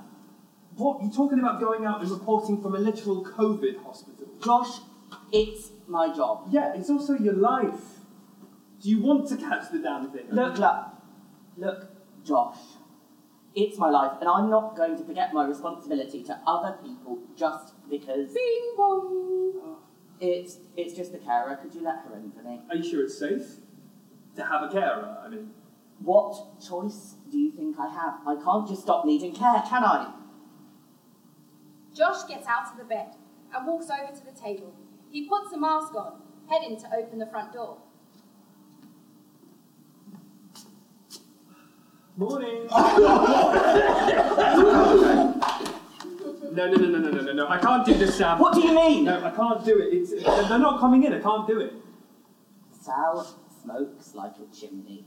what? 0.75 1.01
You're 1.01 1.11
talking 1.11 1.39
about 1.39 1.59
going 1.59 1.85
out 1.85 2.01
and 2.01 2.09
reporting 2.09 2.61
from 2.61 2.75
a 2.75 2.79
literal 2.79 3.23
COVID 3.23 3.83
hospital? 3.83 4.27
Josh, 4.43 4.79
it's 5.31 5.71
my 5.87 6.13
job. 6.15 6.47
Yeah, 6.51 6.73
it's 6.75 6.89
also 6.89 7.13
your 7.13 7.33
life. 7.33 7.99
Do 8.81 8.89
you 8.89 9.01
want 9.01 9.27
to 9.29 9.37
catch 9.37 9.71
the 9.71 9.79
damn 9.79 10.11
thing? 10.11 10.25
Look, 10.29 10.57
look, 10.57 10.85
look, 11.57 11.89
Josh. 12.23 12.57
It's 13.55 13.77
my 13.77 13.89
life, 13.89 14.17
and 14.19 14.27
I'm 14.29 14.49
not 14.49 14.75
going 14.75 14.97
to 14.97 15.03
forget 15.05 15.33
my 15.33 15.45
responsibility 15.45 16.21
to 16.23 16.37
other 16.45 16.77
people 16.83 17.19
just 17.37 17.73
because 17.89 18.33
Bing 18.33 18.73
bong. 18.75 19.53
Oh, 19.63 19.77
it's 20.19 20.57
it's 20.75 20.93
just 20.93 21.13
the 21.13 21.19
carer. 21.19 21.55
Could 21.55 21.73
you 21.73 21.81
let 21.81 22.03
her 22.05 22.15
in 22.17 22.31
for 22.31 22.43
me? 22.43 22.59
Are 22.69 22.75
you 22.75 22.83
sure 22.83 23.03
it's 23.03 23.17
safe? 23.17 23.61
To 24.35 24.43
have 24.43 24.63
a 24.63 24.69
carer, 24.69 25.17
I 25.23 25.29
mean. 25.29 25.51
What 25.99 26.59
choice 26.59 27.15
do 27.31 27.37
you 27.37 27.51
think 27.51 27.77
I 27.79 27.87
have? 27.87 28.15
I 28.27 28.35
can't 28.43 28.67
just 28.67 28.81
stop 28.81 29.05
needing 29.05 29.33
care, 29.33 29.63
can 29.65 29.85
I? 29.85 30.13
Josh 31.95 32.27
gets 32.27 32.45
out 32.47 32.73
of 32.73 32.77
the 32.77 32.83
bed 32.83 33.15
and 33.55 33.65
walks 33.65 33.87
over 33.89 34.13
to 34.13 34.25
the 34.25 34.37
table. 34.37 34.75
He 35.09 35.29
puts 35.29 35.53
a 35.53 35.57
mask 35.57 35.95
on, 35.95 36.21
heading 36.49 36.77
to 36.81 36.87
open 36.93 37.19
the 37.19 37.27
front 37.27 37.53
door. 37.53 37.77
Morning! 42.17 42.67
No, 46.55 46.71
no, 46.71 46.77
no, 46.77 46.87
no, 46.87 46.99
no, 46.99 47.11
no, 47.11 47.21
no, 47.21 47.33
no. 47.33 47.47
I 47.49 47.57
can't 47.57 47.85
do 47.85 47.93
this, 47.95 48.17
Sam. 48.17 48.39
What 48.39 48.53
do 48.53 48.61
you 48.61 48.73
mean? 48.73 49.03
No, 49.03 49.21
I 49.21 49.29
can't 49.29 49.65
do 49.65 49.77
it. 49.77 49.93
It's, 49.93 50.11
they're 50.23 50.57
not 50.57 50.79
coming 50.79 51.03
in. 51.03 51.11
I 51.11 51.19
can't 51.19 51.45
do 51.45 51.59
it. 51.59 51.73
Sal 52.71 53.27
smokes 53.61 54.15
like 54.15 54.31
a 54.37 54.55
chimney. 54.55 55.03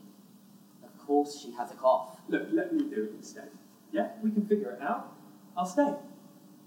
Of 0.84 1.06
course 1.06 1.40
she 1.40 1.50
has 1.52 1.70
a 1.70 1.74
cough. 1.74 2.20
Look, 2.28 2.48
let 2.52 2.74
me 2.74 2.82
do 2.94 3.04
it 3.04 3.12
instead. 3.16 3.48
Yeah, 3.92 4.08
we 4.22 4.30
can 4.30 4.46
figure 4.46 4.72
it 4.72 4.82
out. 4.82 5.14
I'll 5.56 5.64
stay. 5.64 5.90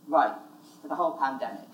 Right, 0.07 0.33
for 0.81 0.87
the 0.87 0.95
whole 0.95 1.15
pandemic. 1.15 1.69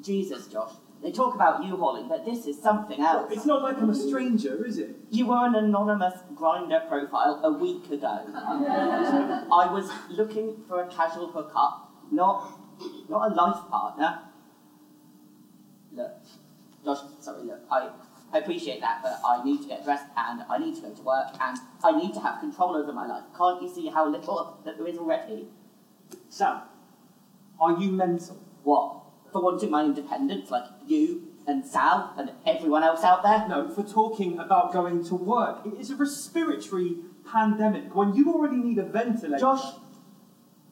Jesus, 0.00 0.46
Josh. 0.46 0.70
They 1.02 1.10
talk 1.10 1.34
about 1.34 1.64
you 1.64 1.76
hauling, 1.76 2.08
but 2.08 2.24
this 2.24 2.46
is 2.46 2.60
something 2.62 3.00
else. 3.00 3.32
It's 3.32 3.44
not 3.44 3.62
like 3.62 3.76
I'm 3.78 3.90
a 3.90 3.94
stranger, 3.94 4.64
is 4.64 4.78
it? 4.78 4.94
You 5.10 5.26
were 5.26 5.46
an 5.46 5.56
anonymous 5.56 6.20
Grindr 6.34 6.88
profile 6.88 7.40
a 7.42 7.52
week 7.52 7.90
ago. 7.90 8.24
I 8.34 9.68
was 9.72 9.90
looking 10.10 10.62
for 10.68 10.82
a 10.82 10.86
casual 10.86 11.32
hookup, 11.32 11.90
not 12.12 12.60
not 13.08 13.32
a 13.32 13.34
life 13.34 13.68
partner. 13.68 14.20
Look, 15.92 16.12
Josh, 16.84 16.98
sorry, 17.20 17.42
look, 17.44 17.60
I, 17.70 17.90
I 18.32 18.38
appreciate 18.38 18.80
that, 18.80 19.00
but 19.02 19.20
I 19.26 19.42
need 19.44 19.60
to 19.62 19.68
get 19.68 19.84
dressed 19.84 20.06
and 20.16 20.42
I 20.48 20.58
need 20.58 20.76
to 20.76 20.82
go 20.82 20.94
to 20.94 21.02
work 21.02 21.34
and 21.40 21.58
I 21.82 21.92
need 21.98 22.14
to 22.14 22.20
have 22.20 22.40
control 22.40 22.76
over 22.76 22.92
my 22.92 23.06
life. 23.06 23.24
Can't 23.36 23.60
you 23.60 23.68
see 23.68 23.88
how 23.88 24.08
little 24.08 24.58
that 24.64 24.78
there 24.78 24.86
is 24.86 24.98
already? 24.98 25.48
Sam, 26.28 26.62
are 27.60 27.78
you 27.78 27.90
mental? 27.90 28.40
What? 28.62 29.01
For 29.32 29.42
wanting 29.42 29.70
my 29.70 29.84
independence, 29.84 30.50
like 30.50 30.64
you 30.86 31.28
and 31.46 31.64
Sal 31.64 32.14
and 32.18 32.30
everyone 32.46 32.82
else 32.82 33.02
out 33.02 33.22
there. 33.22 33.46
No, 33.48 33.68
for 33.68 33.82
talking 33.82 34.38
about 34.38 34.72
going 34.72 35.04
to 35.06 35.14
work. 35.14 35.66
It 35.66 35.80
is 35.80 35.90
a 35.90 35.96
respiratory 35.96 36.96
pandemic 37.30 37.94
when 37.94 38.14
you 38.14 38.32
already 38.32 38.56
need 38.56 38.78
a 38.78 38.84
ventilator. 38.84 39.38
Josh, 39.38 39.74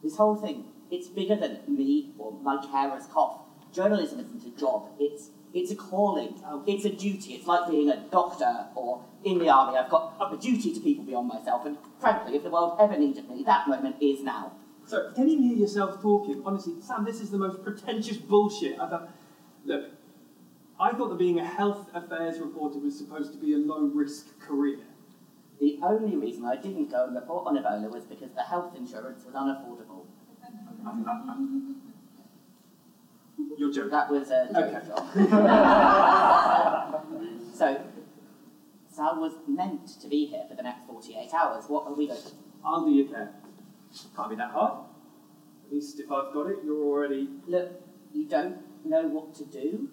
this 0.02 0.17
whole 0.17 0.37
thing, 0.37 0.67
it's 0.90 1.09
bigger 1.09 1.37
than 1.37 1.61
me 1.69 2.12
or 2.19 2.33
my 2.43 2.64
carer's 2.71 3.07
cough. 3.07 3.40
Journalism 3.73 4.21
isn't 4.21 4.45
a 4.45 4.59
job, 4.59 4.90
it's 4.99 5.31
it's 5.52 5.73
a 5.73 5.75
calling, 5.75 6.40
oh. 6.47 6.62
it's 6.67 6.85
a 6.85 6.90
duty. 6.90 7.35
It's 7.35 7.47
like 7.47 7.69
being 7.69 7.90
a 7.90 7.97
doctor 8.11 8.67
or 8.76 9.05
in 9.25 9.38
the 9.38 9.49
army. 9.49 9.76
I've 9.79 9.90
got 9.90 10.14
a 10.21 10.37
duty 10.37 10.73
to 10.73 10.81
people 10.81 11.05
beyond 11.05 11.26
myself, 11.26 11.67
and 11.67 11.76
frankly, 11.99 12.37
if 12.37 12.45
the 12.45 12.50
world 12.50 12.76
ever 12.79 12.97
needed 12.97 13.29
me, 13.29 13.43
that 13.45 13.67
moment 13.67 13.97
is 14.00 14.23
now. 14.23 14.52
So, 14.91 15.13
can 15.15 15.29
you 15.29 15.41
hear 15.41 15.57
yourself 15.57 16.03
talking? 16.03 16.43
Honestly, 16.45 16.75
Sam, 16.81 17.05
this 17.05 17.21
is 17.21 17.31
the 17.31 17.39
most 17.39 17.63
pretentious 17.63 18.17
bullshit 18.17 18.77
I've 18.77 18.93
ever. 18.93 19.09
Look, 19.65 19.85
I 20.81 20.91
thought 20.91 21.11
that 21.11 21.19
being 21.19 21.39
a 21.39 21.45
health 21.45 21.89
affairs 21.95 22.41
reporter 22.41 22.81
was 22.81 22.99
supposed 22.99 23.33
to 23.35 23.39
be 23.39 23.55
a 23.55 23.57
low 23.57 23.83
risk 23.83 24.41
career. 24.41 24.81
The 25.61 25.79
only 25.85 26.17
reason 26.17 26.45
I 26.45 26.57
didn't 26.57 26.91
go 26.91 27.05
and 27.05 27.15
report 27.15 27.47
on 27.47 27.57
Ebola 27.57 27.89
was 27.89 28.03
because 28.03 28.33
the 28.33 28.43
health 28.43 28.75
insurance 28.77 29.25
was 29.25 29.33
unaffordable. 29.37 30.07
You're 33.57 33.73
joking. 33.73 33.91
That 33.93 34.11
was 34.11 34.29
a 34.33 34.49
joke 34.53 34.57
Okay. 34.57 34.87
so, 37.55 37.81
Sal 38.91 39.21
was 39.21 39.35
meant 39.47 39.87
to 40.01 40.09
be 40.09 40.27
here 40.27 40.47
for 40.49 40.57
the 40.57 40.63
next 40.63 40.85
48 40.89 41.33
hours. 41.33 41.67
What 41.69 41.87
are 41.87 41.95
we 41.95 42.09
going 42.09 42.21
to 42.21 42.27
do? 42.27 42.35
I'll 42.65 42.85
do 42.85 42.91
your 42.91 43.07
care. 43.07 43.31
Can't 44.17 44.31
be 44.31 44.37
that 44.37 44.51
hard. 44.53 44.85
At 45.67 45.73
least 45.73 45.99
if 46.01 46.11
I've 46.11 46.33
got 46.33 46.49
it, 46.49 46.59
you're 46.65 46.83
already. 46.83 47.29
Look, 47.47 47.71
you 48.13 48.27
don't 48.27 48.59
know 48.85 49.03
what 49.09 49.35
to 49.37 49.45
do, 49.45 49.89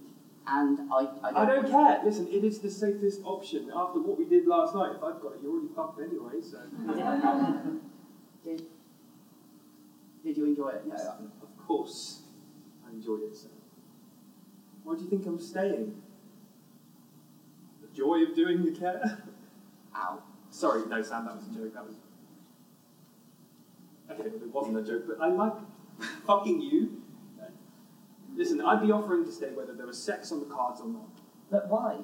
and 0.46 0.80
I, 0.92 1.08
I 1.24 1.32
don't. 1.32 1.38
I 1.38 1.46
don't 1.46 1.70
care. 1.70 2.02
Listen, 2.04 2.28
it 2.28 2.44
is 2.44 2.60
the 2.60 2.70
safest 2.70 3.22
option. 3.24 3.72
After 3.76 4.00
what 4.02 4.18
we 4.18 4.26
did 4.26 4.48
last 4.48 4.76
night, 4.76 4.92
if 4.96 5.04
I've 5.04 5.22
got 5.22 5.34
it, 5.34 5.40
you're 5.44 5.52
already 5.52 5.74
fucked 5.76 6.00
anyway, 6.02 6.42
so. 6.42 6.60
Did, 8.44 8.64
did 10.24 10.38
you 10.38 10.46
enjoy 10.46 10.70
it? 10.70 10.84
Yes, 10.88 11.04
No. 11.06 11.28
of 11.42 11.58
course. 11.68 12.22
I 12.88 12.92
enjoyed 12.92 13.24
it, 13.24 13.36
so. 13.36 13.48
Why 14.84 14.96
do 14.96 15.04
you 15.04 15.10
think 15.10 15.26
I'm 15.26 15.40
staying? 15.40 16.02
The 17.82 17.88
joy 17.94 18.24
of 18.24 18.36
doing 18.36 18.64
the 18.64 18.72
care? 18.72 19.24
Ow. 19.96 20.24
Sorry, 20.50 20.86
no, 20.88 21.02
Sam, 21.02 21.26
that 21.26 21.36
was 21.36 21.48
a 21.48 21.54
joke. 21.60 21.74
That 21.74 21.86
was. 21.86 21.96
Okay, 24.12 24.30
it 24.30 24.54
wasn't 24.54 24.78
a 24.78 24.84
joke, 24.84 25.04
but 25.08 25.22
I 25.22 25.30
like 25.30 25.54
fucking 26.26 26.62
you. 26.62 27.02
Listen, 28.36 28.62
I'd 28.62 28.82
be 28.82 28.92
offering 28.92 29.26
to 29.26 29.32
stay 29.32 29.50
whether 29.50 29.74
there 29.74 29.88
was 29.88 30.02
sex 30.02 30.32
on 30.32 30.40
the 30.40 30.46
cards 30.46 30.80
or 30.80 30.88
not. 30.88 31.10
But 31.50 31.70
why? 31.70 32.02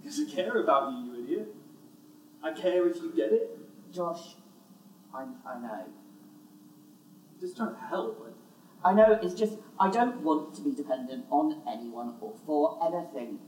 Because 0.00 0.20
I 0.20 0.34
care 0.34 0.60
about 0.60 0.92
you, 0.92 1.14
you 1.14 1.24
idiot. 1.24 1.54
I 2.42 2.52
care 2.52 2.88
if 2.88 2.96
you 2.96 3.12
get 3.14 3.32
it. 3.32 3.56
Josh, 3.92 4.34
I, 5.14 5.26
I 5.46 5.60
know. 5.60 5.84
Just 7.40 7.56
trying 7.56 7.74
to 7.74 7.80
help. 7.80 8.28
I 8.84 8.92
know, 8.92 9.18
it's 9.22 9.34
just, 9.34 9.58
I 9.78 9.90
don't 9.90 10.22
want 10.22 10.54
to 10.56 10.62
be 10.62 10.72
dependent 10.72 11.26
on 11.30 11.62
anyone 11.68 12.14
or 12.20 12.34
for 12.44 12.78
anything. 12.84 13.38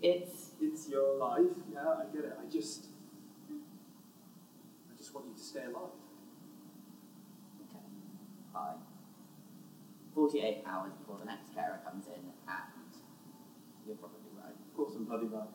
It's. 0.00 0.52
It's 0.60 0.88
your 0.88 1.16
life. 1.16 1.50
Yeah, 1.72 1.88
I 1.88 2.04
get 2.14 2.24
it. 2.24 2.38
I 2.40 2.48
just. 2.50 2.86
I 5.10 5.12
just 5.12 5.16
want 5.16 5.26
you 5.26 5.34
to 5.34 5.42
stay 5.42 5.64
alive. 5.64 5.90
Okay, 7.66 7.82
fine. 8.52 8.78
48 10.14 10.62
hours 10.64 10.92
before 11.00 11.18
the 11.18 11.24
next 11.24 11.52
carer 11.52 11.80
comes 11.84 12.06
in, 12.06 12.12
and 12.12 12.30
you're 13.84 13.96
probably 13.96 14.30
right. 14.38 14.54
Of 14.54 14.76
course, 14.76 14.94
I'm 14.94 15.06
bloody 15.06 15.26
right. 15.26 15.48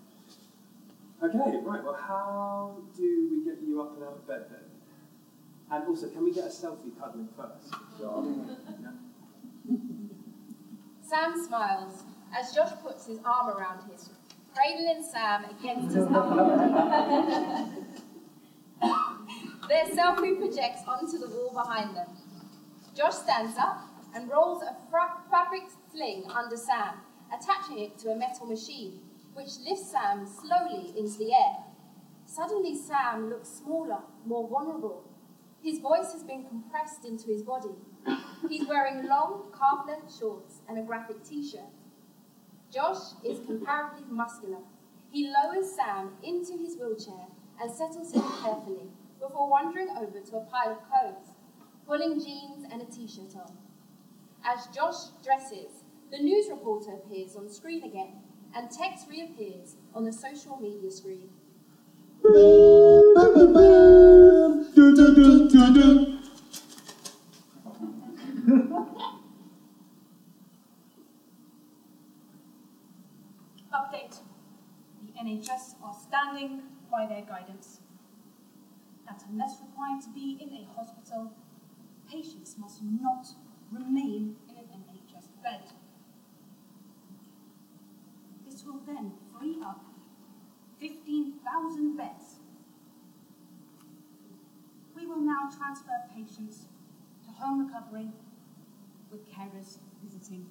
Okay, 1.23 1.57
right. 1.63 1.83
Well, 1.85 1.93
how 1.93 2.81
do 2.97 3.29
we 3.31 3.45
get 3.49 3.61
you 3.65 3.81
up 3.81 3.95
and 3.95 4.03
out 4.03 4.17
of 4.17 4.27
bed 4.27 4.47
then? 4.49 4.59
And 5.71 5.87
also, 5.87 6.09
can 6.09 6.25
we 6.25 6.33
get 6.33 6.43
a 6.43 6.49
selfie 6.49 6.91
cuddling 6.99 7.29
first? 7.37 7.73
Sam 11.01 11.45
smiles 11.47 12.03
as 12.37 12.53
Josh 12.53 12.73
puts 12.83 13.05
his 13.07 13.19
arm 13.23 13.57
around 13.57 13.89
his, 13.89 14.09
cradling 14.53 15.01
Sam 15.09 15.45
against 15.45 15.95
his 15.95 16.07
upper 16.07 17.71
Their 19.67 19.85
selfie 19.85 20.37
projects 20.37 20.81
onto 20.87 21.17
the 21.17 21.27
wall 21.27 21.51
behind 21.53 21.95
them. 21.95 22.07
Josh 22.95 23.15
stands 23.15 23.57
up 23.57 23.81
and 24.13 24.29
rolls 24.29 24.61
a 24.63 24.77
fra- 24.89 25.23
fabric 25.29 25.63
sling 25.91 26.25
under 26.29 26.55
Sam, 26.55 26.99
attaching 27.33 27.79
it 27.79 27.97
to 27.99 28.11
a 28.11 28.15
metal 28.15 28.45
machine, 28.45 28.99
which 29.33 29.57
lifts 29.67 29.91
Sam 29.91 30.25
slowly 30.25 30.93
into 30.97 31.17
the 31.17 31.33
air. 31.33 31.63
Suddenly, 32.25 32.75
Sam 32.77 33.29
looks 33.29 33.49
smaller, 33.49 33.99
more 34.25 34.47
vulnerable. 34.47 35.03
His 35.63 35.79
voice 35.79 36.11
has 36.13 36.23
been 36.23 36.45
compressed 36.45 37.05
into 37.05 37.27
his 37.27 37.41
body. 37.41 37.75
He's 38.47 38.67
wearing 38.67 39.07
long, 39.07 39.51
calf 39.57 39.85
length 39.87 40.15
shorts 40.17 40.61
and 40.69 40.77
a 40.77 40.83
graphic 40.83 41.23
t 41.23 41.47
shirt. 41.47 41.73
Josh 42.71 43.13
is 43.23 43.45
comparatively 43.45 44.11
muscular. 44.11 44.59
He 45.09 45.31
lowers 45.31 45.71
Sam 45.75 46.11
into 46.23 46.53
his 46.57 46.77
wheelchair 46.77 47.27
and 47.59 47.71
settles 47.71 48.13
him 48.13 48.21
carefully 48.43 48.89
before 49.27 49.49
wandering 49.49 49.89
over 49.97 50.19
to 50.19 50.37
a 50.37 50.41
pile 50.41 50.71
of 50.71 50.77
clothes, 50.87 51.33
pulling 51.87 52.19
jeans 52.23 52.65
and 52.71 52.81
a 52.81 52.85
t 52.85 53.07
shirt 53.07 53.35
on. 53.35 53.57
As 54.43 54.67
Josh 54.67 55.09
dresses, 55.23 55.83
the 56.11 56.19
news 56.19 56.47
reporter 56.49 56.93
appears 56.93 57.35
on 57.35 57.49
screen 57.49 57.83
again, 57.83 58.21
and 58.55 58.69
text 58.69 59.07
reappears 59.09 59.77
on 59.95 60.05
the 60.05 60.13
social 60.13 60.57
media 60.57 60.91
screen. 60.91 61.29
Update. 73.73 74.19
The 75.01 75.13
NHS 75.19 75.75
are 75.83 75.95
standing 75.99 76.61
by 76.91 77.07
their 77.07 77.23
guidance 77.23 77.79
unless 79.29 79.59
required 79.61 80.01
to 80.01 80.09
be 80.09 80.37
in 80.41 80.49
a 80.49 80.73
hospital, 80.75 81.31
patients 82.09 82.55
must 82.57 82.81
not 82.83 83.27
remain 83.71 84.35
in 84.49 84.55
an 84.57 84.65
NHS 84.65 85.27
bed. 85.43 85.61
This 88.45 88.63
will 88.63 88.79
then 88.85 89.13
free 89.37 89.57
up 89.63 89.83
15,000 90.79 91.97
beds. 91.97 92.39
We 94.95 95.05
will 95.05 95.21
now 95.21 95.49
transfer 95.55 95.91
patients 96.15 96.65
to 97.25 97.31
home 97.31 97.65
recovery 97.65 98.09
with 99.11 99.29
carers 99.31 99.77
visiting. 100.03 100.45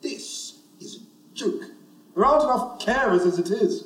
This 0.00 0.58
is 0.80 0.96
a 0.96 1.34
joke. 1.34 1.73
There 2.14 2.24
aren't 2.24 2.44
enough 2.44 2.78
carers 2.78 3.26
as 3.26 3.38
it 3.38 3.50
is. 3.50 3.84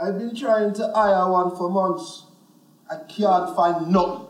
I've 0.00 0.16
been 0.18 0.36
trying 0.36 0.72
to 0.74 0.92
hire 0.94 1.28
one 1.28 1.56
for 1.56 1.68
months. 1.68 2.26
I 2.88 2.96
can't 3.08 3.54
find 3.56 3.90
none. 3.90 4.26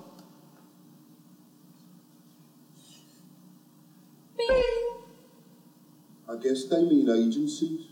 I 6.31 6.37
guess 6.41 6.65
they 6.65 6.83
mean 6.83 7.09
agencies. 7.11 7.89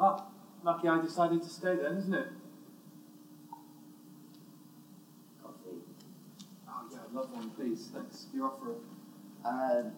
Well, 0.00 0.32
lucky 0.70 0.88
I 0.88 1.00
decided 1.00 1.42
to 1.42 1.48
stay 1.48 1.74
then, 1.76 1.96
isn't 1.96 2.14
it? 2.14 2.28
Coffee. 5.42 5.78
Oh, 6.68 6.82
yeah, 6.92 6.98
I'd 7.06 7.12
love 7.12 7.32
one, 7.32 7.50
please. 7.50 7.90
Thanks. 7.92 8.26
You're 8.32 8.46
offering. 8.46 8.78
Um, 9.44 9.92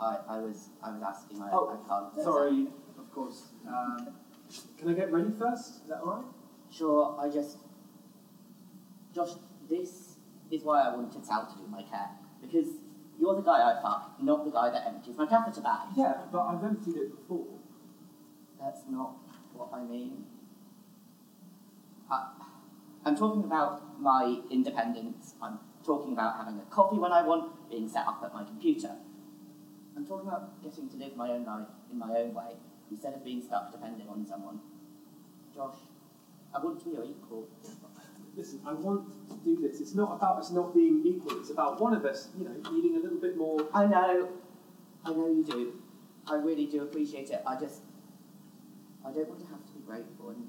I, 0.00 0.16
I 0.28 0.38
was 0.38 0.70
I 0.82 0.90
was 0.92 1.02
asking. 1.02 1.42
I, 1.42 1.50
Oh, 1.52 1.68
I 1.68 1.88
can't. 1.88 2.24
Sorry, 2.24 2.68
of 2.98 3.12
course. 3.12 3.48
Um, 3.66 4.08
can 4.78 4.88
I 4.88 4.92
get 4.94 5.12
ready 5.12 5.30
first? 5.38 5.82
Is 5.82 5.88
that 5.88 6.00
alright? 6.00 6.24
Sure. 6.70 7.18
I 7.20 7.28
just. 7.28 7.58
Josh, 9.14 9.32
this 9.68 10.16
is 10.50 10.62
why 10.62 10.82
I 10.82 10.94
wanted 10.94 11.24
Sal 11.26 11.46
to 11.46 11.58
do 11.58 11.68
my 11.68 11.82
care 11.82 12.10
because 12.40 12.68
you're 13.20 13.34
the 13.34 13.42
guy 13.42 13.58
I 13.70 13.82
fuck, 13.82 14.14
not 14.22 14.44
the 14.44 14.50
guy 14.52 14.70
that 14.70 14.86
empties 14.86 15.16
my 15.18 15.26
catheter 15.26 15.60
bag. 15.60 15.88
Yeah, 15.96 16.14
but 16.30 16.40
I've 16.46 16.62
emptied 16.64 16.96
it 16.96 17.10
before. 17.10 17.46
That's 18.60 18.82
not 18.88 19.16
what 19.58 19.70
I 19.72 19.82
mean. 19.82 20.24
I, 22.10 22.28
I'm 23.04 23.16
talking 23.16 23.44
about 23.44 24.00
my 24.00 24.40
independence. 24.50 25.34
I'm 25.42 25.58
talking 25.84 26.12
about 26.12 26.36
having 26.36 26.58
a 26.58 26.74
coffee 26.74 26.98
when 26.98 27.12
I 27.12 27.22
want, 27.22 27.70
being 27.70 27.88
set 27.88 28.06
up 28.06 28.20
at 28.24 28.32
my 28.32 28.44
computer. 28.44 28.92
I'm 29.96 30.06
talking 30.06 30.28
about 30.28 30.62
getting 30.62 30.88
to 30.88 30.96
live 30.96 31.16
my 31.16 31.30
own 31.30 31.44
life 31.44 31.66
in 31.90 31.98
my 31.98 32.10
own 32.16 32.32
way 32.32 32.52
instead 32.90 33.14
of 33.14 33.24
being 33.24 33.42
stuck 33.42 33.72
depending 33.72 34.08
on 34.08 34.26
someone. 34.26 34.60
Josh, 35.54 35.76
I 36.54 36.58
want 36.62 36.78
to 36.80 36.84
be 36.84 36.92
your 36.92 37.04
equal. 37.04 37.48
Listen, 38.36 38.60
I 38.64 38.72
want 38.72 39.10
to 39.28 39.36
do 39.44 39.60
this. 39.60 39.80
It's 39.80 39.94
not 39.94 40.14
about 40.14 40.38
us 40.38 40.52
not 40.52 40.72
being 40.72 41.02
equal. 41.04 41.40
It's 41.40 41.50
about 41.50 41.80
one 41.80 41.94
of 41.94 42.04
us, 42.04 42.28
you 42.38 42.44
know, 42.44 42.70
needing 42.70 42.96
a 42.96 43.00
little 43.00 43.18
bit 43.18 43.36
more. 43.36 43.68
I 43.74 43.86
know, 43.86 44.28
I 45.04 45.10
know 45.10 45.26
you 45.26 45.44
do. 45.44 45.82
I 46.30 46.36
really 46.36 46.66
do 46.66 46.82
appreciate 46.82 47.30
it. 47.30 47.42
I 47.46 47.58
just, 47.58 47.80
I 49.04 49.10
don't 49.10 49.28
want 49.28 49.40
to 49.40 49.46
have 49.88 49.98
to 49.98 50.04
grateful, 50.04 50.28
and 50.30 50.48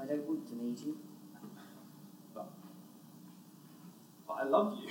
I 0.00 0.04
don't 0.06 0.26
want 0.26 0.48
to 0.48 0.56
need 0.56 0.78
you. 0.80 0.96
But, 2.34 2.46
but 4.26 4.34
I 4.34 4.44
love 4.44 4.78
you. 4.80 4.88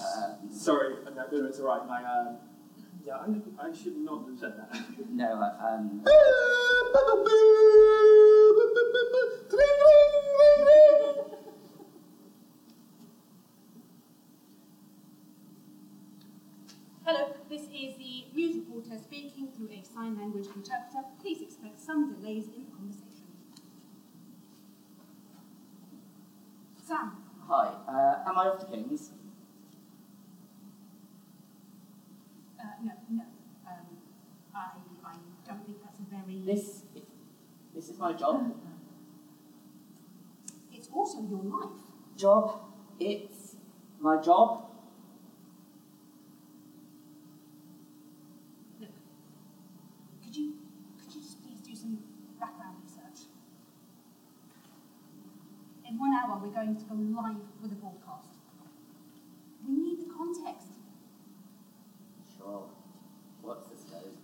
Uh, 0.00 0.34
Sorry, 0.50 0.94
no, 1.04 1.26
no, 1.30 1.46
it's 1.46 1.58
all 1.58 1.66
right. 1.66 1.86
My, 1.86 2.02
uh, 2.02 2.32
yeah, 3.04 3.16
I, 3.16 3.66
I 3.68 3.72
should 3.72 3.96
not 3.96 4.24
have 4.26 4.38
said 4.38 4.56
that. 4.56 4.70
no, 5.12 5.40
uh, 5.40 5.66
um, 5.66 6.02
Hello, 17.06 17.28
this 17.50 17.62
is 17.64 17.96
the 17.98 18.23
news 18.34 18.56
reporter 18.56 18.98
speaking 19.02 19.48
through 19.56 19.70
a 19.70 19.82
sign 19.84 20.18
language 20.18 20.46
interpreter. 20.54 21.04
Please 21.20 21.40
expect 21.40 21.78
some 21.78 22.12
delays 22.14 22.46
in 22.48 22.64
the 22.64 22.70
conversation. 22.70 23.28
Sam, 26.76 27.16
hi. 27.48 27.68
Uh, 27.88 28.28
am 28.28 28.38
I 28.38 28.48
off 28.48 28.58
to 28.60 28.66
Kings? 28.66 29.12
uh, 32.64 32.84
no, 32.84 32.92
no. 33.10 33.22
Um, 33.66 33.86
I, 34.54 34.58
I 35.04 35.14
don't 35.46 35.64
think 35.66 35.78
that's 35.82 36.00
a 36.00 36.02
very. 36.02 36.40
This, 36.44 36.82
this 37.74 37.88
is 37.88 37.98
my 37.98 38.12
job. 38.12 38.54
It's 40.72 40.88
also 40.92 41.22
your 41.22 41.42
life. 41.42 41.80
Job. 42.16 42.60
It's 42.98 43.56
my 44.00 44.20
job. 44.20 44.66
Look, 48.80 48.90
could 50.22 50.36
you, 50.36 50.54
could 50.98 51.14
you 51.14 51.20
just 51.20 51.42
please 51.42 51.60
do 51.60 51.74
some 51.74 51.98
background 52.38 52.76
research? 52.82 53.26
In 55.88 55.93
one 56.04 56.12
hour, 56.12 56.38
we're 56.42 56.52
going 56.52 56.76
to 56.76 56.84
go 56.84 56.94
live 56.94 57.36
with 57.62 57.72
a 57.72 57.76
broadcast. 57.76 58.28
We 59.66 59.74
need 59.74 60.00
the 60.00 60.12
context. 60.12 60.68
Sure. 62.36 62.68
What's 63.40 63.68
the 63.68 63.76
scope? 63.76 64.16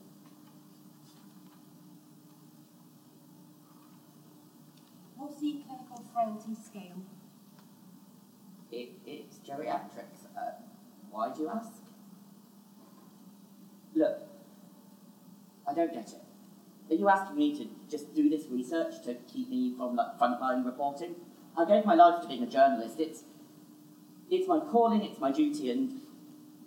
What's 5.16 5.40
the 5.40 5.62
clinical 5.66 6.04
frailty 6.12 6.54
scale? 6.54 7.02
It, 8.70 8.90
it's 9.06 9.38
geriatrics. 9.38 10.28
Uh, 10.36 10.50
why 11.10 11.32
do 11.34 11.42
you 11.42 11.48
ask? 11.48 11.72
Look, 13.94 14.18
I 15.66 15.72
don't 15.72 15.94
get 15.94 16.08
it. 16.08 16.92
Are 16.92 16.98
you 16.98 17.08
asking 17.08 17.38
me 17.38 17.56
to 17.56 17.66
just 17.90 18.14
do 18.14 18.28
this 18.28 18.44
research 18.50 19.02
to 19.04 19.14
keep 19.32 19.48
me 19.48 19.74
from 19.78 19.96
like 19.96 20.18
frontline 20.18 20.66
reporting? 20.66 21.14
I 21.56 21.64
gave 21.64 21.84
my 21.84 21.94
life 21.94 22.22
to 22.22 22.28
being 22.28 22.42
a 22.42 22.46
journalist. 22.46 22.98
It's 22.98 23.24
it's 24.30 24.46
my 24.46 24.60
calling, 24.60 25.02
it's 25.02 25.18
my 25.18 25.32
duty, 25.32 25.70
and 25.70 26.00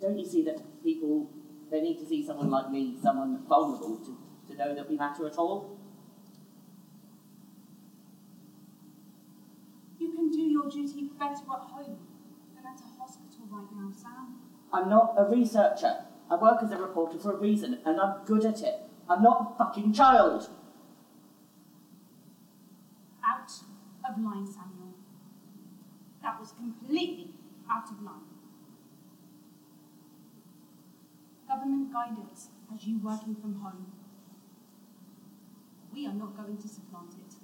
don't 0.00 0.18
you 0.18 0.26
see 0.26 0.42
that 0.44 0.60
people 0.82 1.30
they 1.70 1.80
need 1.80 1.98
to 1.98 2.06
see 2.06 2.24
someone 2.24 2.50
like 2.50 2.70
me, 2.70 2.96
someone 3.02 3.42
vulnerable, 3.48 3.96
to, 3.98 4.16
to 4.48 4.56
know 4.56 4.74
that 4.74 4.88
we 4.88 4.96
matter 4.96 5.26
at 5.26 5.36
all? 5.36 5.78
You 9.98 10.12
can 10.12 10.30
do 10.30 10.40
your 10.40 10.70
duty 10.70 11.10
better 11.18 11.32
at 11.32 11.70
home 11.70 11.98
than 12.54 12.64
at 12.66 12.80
a 12.80 13.00
hospital 13.00 13.48
right 13.50 13.66
now, 13.74 13.90
Sam. 13.90 14.36
I'm 14.72 14.90
not 14.90 15.14
a 15.16 15.24
researcher. 15.24 16.04
I 16.30 16.36
work 16.36 16.62
as 16.62 16.70
a 16.70 16.76
reporter 16.76 17.18
for 17.18 17.32
a 17.32 17.36
reason, 17.36 17.78
and 17.84 17.98
I'm 17.98 18.24
good 18.24 18.44
at 18.44 18.60
it. 18.60 18.80
I'm 19.08 19.22
not 19.22 19.54
a 19.54 19.58
fucking 19.58 19.92
child. 19.92 20.48
Out 23.24 23.50
of 24.08 24.18
line, 24.22 24.46
Samuel. 24.46 24.73
That 26.24 26.40
was 26.40 26.52
completely 26.52 27.34
out 27.70 27.90
of 27.90 28.02
line. 28.02 28.24
Government 31.46 31.92
guidance 31.92 32.48
has 32.70 32.86
you 32.86 32.98
working 32.98 33.34
from 33.34 33.56
home. 33.56 33.92
We 35.92 36.06
are 36.06 36.14
not 36.14 36.34
going 36.34 36.56
to 36.56 36.66
supplant 36.66 37.10
it. 37.12 37.34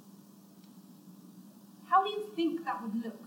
How 1.90 2.02
do 2.02 2.08
you 2.08 2.32
think 2.34 2.64
that 2.64 2.82
would 2.82 2.94
look? 3.04 3.20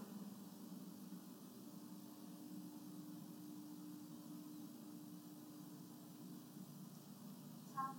Sam, 7.75 7.93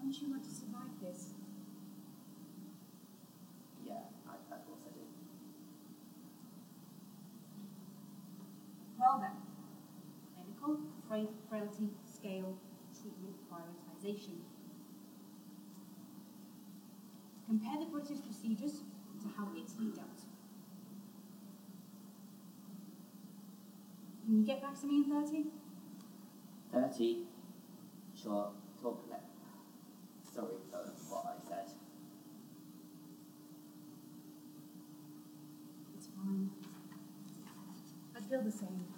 don't 0.00 0.22
you 0.22 0.30
want 0.30 0.44
to 0.44 0.50
survive 0.50 0.96
this? 1.02 1.34
Yeah, 3.86 3.94
I, 4.26 4.54
of 4.54 4.66
course 4.66 4.80
I 4.86 4.92
do. 4.94 5.04
Well 8.98 9.18
then, 9.20 9.36
clinical 10.34 10.76
fra- 10.76 10.97
frailty 11.08 11.88
scale 12.04 12.54
treatment 12.92 13.34
prioritization. 13.50 14.36
Compare 17.46 17.78
the 17.80 17.86
British 17.86 18.18
procedures 18.22 18.82
to 19.22 19.28
how 19.36 19.48
Italy 19.52 19.90
dealt. 19.94 20.20
Can 24.24 24.38
you 24.40 24.44
get 24.44 24.60
back 24.60 24.78
to 24.80 24.86
me 24.86 24.96
in 24.96 25.04
30? 25.04 25.46
30. 26.70 27.18
Sure, 28.14 28.50
talk 28.82 29.06
let. 29.08 29.24
Sorry 30.34 30.56
for 30.70 30.78
what 31.08 31.38
I 31.42 31.48
said. 31.48 31.72
It's 35.96 36.08
fine. 36.08 36.50
I 38.14 38.20
feel 38.20 38.42
the 38.42 38.52
same. 38.52 38.97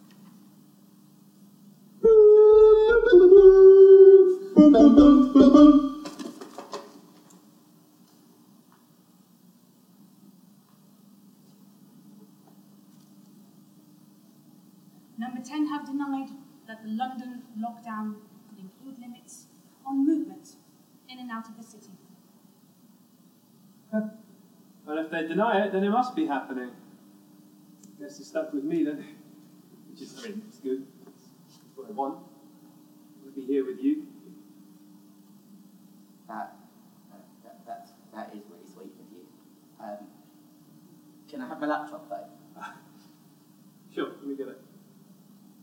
Number 15.18 15.40
10 15.44 15.66
have 15.66 15.86
denied 15.86 16.30
that 16.66 16.82
the 16.82 16.88
London 16.88 17.42
lockdown 17.56 18.16
could 18.48 18.58
include 18.58 18.98
limits 18.98 19.46
on 19.86 20.04
movement 20.04 20.56
in 21.08 21.18
and 21.20 21.30
out 21.30 21.48
of 21.48 21.56
the 21.56 21.62
city. 21.62 21.92
Well, 23.92 24.98
if 24.98 25.10
they 25.10 25.26
deny 25.28 25.64
it, 25.66 25.72
then 25.72 25.84
it 25.84 25.90
must 25.90 26.16
be 26.16 26.26
happening. 26.26 26.70
Guess 28.00 28.18
you're 28.18 28.26
stuck 28.26 28.52
with 28.52 28.64
me 28.64 28.82
then. 28.82 29.04
Which 29.90 30.02
is, 30.02 30.18
I 30.18 30.28
mean, 30.28 30.42
it's 30.48 30.58
good. 30.58 30.84
It's 31.46 31.60
what 31.76 31.88
I 31.88 31.92
want. 31.92 32.18
I'll 33.24 33.30
be 33.30 33.42
here 33.42 33.64
with 33.64 33.80
you. 33.80 34.06
That, 36.30 36.54
that, 37.10 37.24
that, 37.42 37.58
that's, 37.66 37.90
that 38.14 38.30
is 38.32 38.44
really 38.48 38.64
sweet 38.72 38.94
of 38.94 39.06
you. 39.10 39.26
Um, 39.82 40.06
can 41.28 41.40
I 41.42 41.48
have 41.48 41.60
my 41.60 41.66
laptop 41.66 42.08
though? 42.08 42.62
Sure, 43.92 44.06
let 44.20 44.24
me 44.24 44.36
get 44.36 44.46
it. 44.46 44.60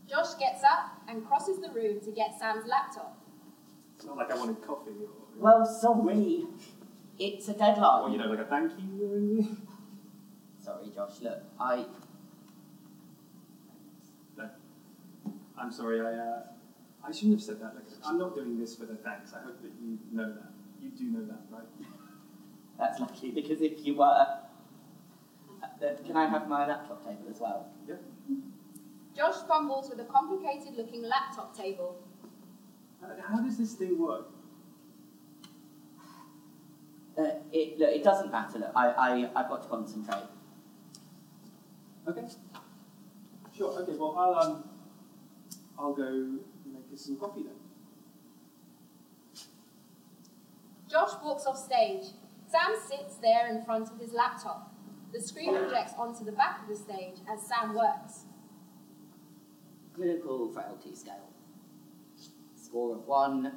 Josh 0.06 0.34
gets 0.38 0.62
up 0.62 1.00
and 1.08 1.26
crosses 1.26 1.58
the 1.60 1.70
room 1.70 1.98
to 2.00 2.10
get 2.10 2.38
Sam's 2.38 2.66
laptop. 2.66 3.18
It's 3.96 4.04
not 4.04 4.18
like 4.18 4.30
I 4.30 4.36
wanted 4.36 4.60
coffee 4.60 4.90
or, 5.02 5.08
Well, 5.38 5.64
sorry. 5.64 6.44
It's 7.18 7.48
a 7.48 7.54
deadline. 7.54 8.02
or 8.02 8.10
you 8.10 8.18
know, 8.18 8.26
like 8.26 8.40
a 8.40 8.44
thank 8.44 8.72
you 8.78 9.10
or 9.10 9.16
anything. 9.16 9.66
Sorry, 10.62 10.90
Josh. 10.94 11.20
Look, 11.22 11.42
I. 11.58 11.86
No. 14.36 14.50
I'm 15.58 15.72
sorry, 15.72 16.00
I, 16.02 16.12
uh, 16.12 16.42
I 17.02 17.10
shouldn't 17.10 17.32
have 17.32 17.42
said 17.42 17.60
that. 17.60 17.74
Like, 17.74 17.84
I'm 18.04 18.18
not 18.18 18.34
doing 18.34 18.58
this 18.58 18.76
for 18.76 18.84
the 18.84 18.96
thanks. 18.96 19.32
I 19.32 19.40
hope 19.42 19.60
that 19.62 19.72
you 19.80 19.98
know 20.12 20.32
that. 20.34 20.52
You 20.80 20.90
do 20.90 21.04
know 21.04 21.26
that, 21.26 21.42
right? 21.50 21.66
That's 22.78 23.00
lucky 23.00 23.30
because 23.30 23.60
if 23.60 23.84
you 23.84 23.96
were. 23.96 24.26
Uh, 25.60 25.94
can 26.06 26.16
I 26.16 26.26
have 26.26 26.48
my 26.48 26.66
laptop 26.66 27.04
table 27.04 27.26
as 27.30 27.40
well? 27.40 27.66
Yeah. 27.88 27.96
Josh 29.16 29.46
fumbles 29.48 29.90
with 29.90 30.00
a 30.00 30.04
complicated 30.04 30.76
looking 30.76 31.02
laptop 31.02 31.56
table. 31.56 31.96
Uh, 33.02 33.08
how 33.20 33.40
does 33.40 33.58
this 33.58 33.74
thing 33.74 33.98
work? 33.98 34.26
Uh, 37.16 37.30
it, 37.52 37.78
look, 37.78 37.90
it 37.90 38.04
doesn't 38.04 38.30
matter. 38.30 38.60
Look, 38.60 38.70
I, 38.76 38.88
I, 38.90 39.30
I've 39.34 39.48
got 39.48 39.62
to 39.62 39.68
concentrate. 39.68 40.28
Okay. 42.06 42.24
Sure. 43.56 43.70
Okay. 43.80 43.96
Well, 43.96 44.14
I'll 44.16 44.34
um, 44.34 44.64
I'll 45.76 45.94
go 45.94 46.38
make 46.64 46.92
us 46.92 47.06
some 47.06 47.16
coffee 47.16 47.42
then. 47.42 47.57
Josh 50.88 51.10
walks 51.22 51.44
off 51.46 51.58
stage. 51.58 52.04
Sam 52.50 52.74
sits 52.88 53.16
there 53.16 53.48
in 53.48 53.62
front 53.62 53.90
of 53.90 54.00
his 54.00 54.12
laptop. 54.12 54.72
The 55.12 55.20
screen 55.20 55.54
projects 55.54 55.92
onto 55.98 56.24
the 56.24 56.32
back 56.32 56.62
of 56.62 56.68
the 56.68 56.76
stage 56.76 57.16
as 57.30 57.46
Sam 57.46 57.74
works. 57.74 58.24
Clinical 59.94 60.50
frailty 60.50 60.94
scale. 60.94 61.28
Score 62.54 62.94
of 62.94 63.06
one, 63.06 63.52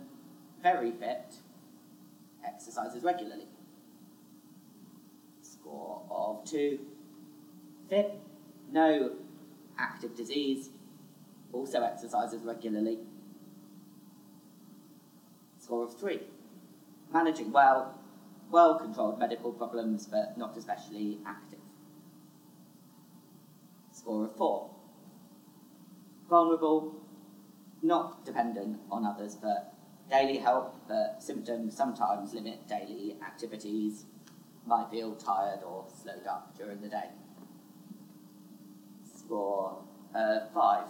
very 0.61 0.91
fit, 0.91 1.35
exercises 2.45 3.03
regularly. 3.03 3.47
Score 5.41 6.03
of 6.09 6.43
two, 6.45 6.79
fit, 7.89 8.19
no 8.71 9.11
active 9.77 10.15
disease, 10.15 10.69
also 11.51 11.81
exercises 11.81 12.43
regularly. 12.43 12.99
Score 15.59 15.83
of 15.83 15.97
three, 15.97 16.21
managing 17.13 17.51
well, 17.51 17.97
well 18.49 18.75
controlled 18.79 19.19
medical 19.19 19.51
problems 19.51 20.07
but 20.07 20.37
not 20.37 20.55
especially 20.57 21.19
active. 21.25 21.59
Score 23.91 24.25
of 24.25 24.35
four, 24.35 24.69
vulnerable, 26.29 26.95
not 27.81 28.25
dependent 28.25 28.79
on 28.89 29.05
others, 29.05 29.35
but 29.35 29.73
daily 30.09 30.37
help, 30.37 30.75
but 30.87 31.21
symptoms 31.21 31.75
sometimes 31.75 32.33
limit 32.33 32.67
daily 32.67 33.17
activities, 33.25 34.05
might 34.65 34.89
feel 34.89 35.15
tired 35.15 35.59
or 35.63 35.85
slowed 36.01 36.25
up 36.27 36.55
during 36.57 36.81
the 36.81 36.89
day. 36.89 37.09
Score 39.03 39.77
uh, 40.15 40.39
five, 40.53 40.85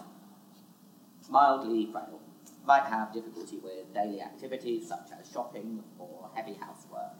mildly 1.30 1.86
frail, 1.90 2.20
might 2.66 2.84
have 2.84 3.12
difficulty 3.12 3.58
with 3.58 3.92
daily 3.92 4.20
activities 4.20 4.88
such 4.88 5.08
as 5.18 5.30
shopping 5.30 5.82
or 5.98 6.30
heavy 6.34 6.54
housework. 6.54 7.14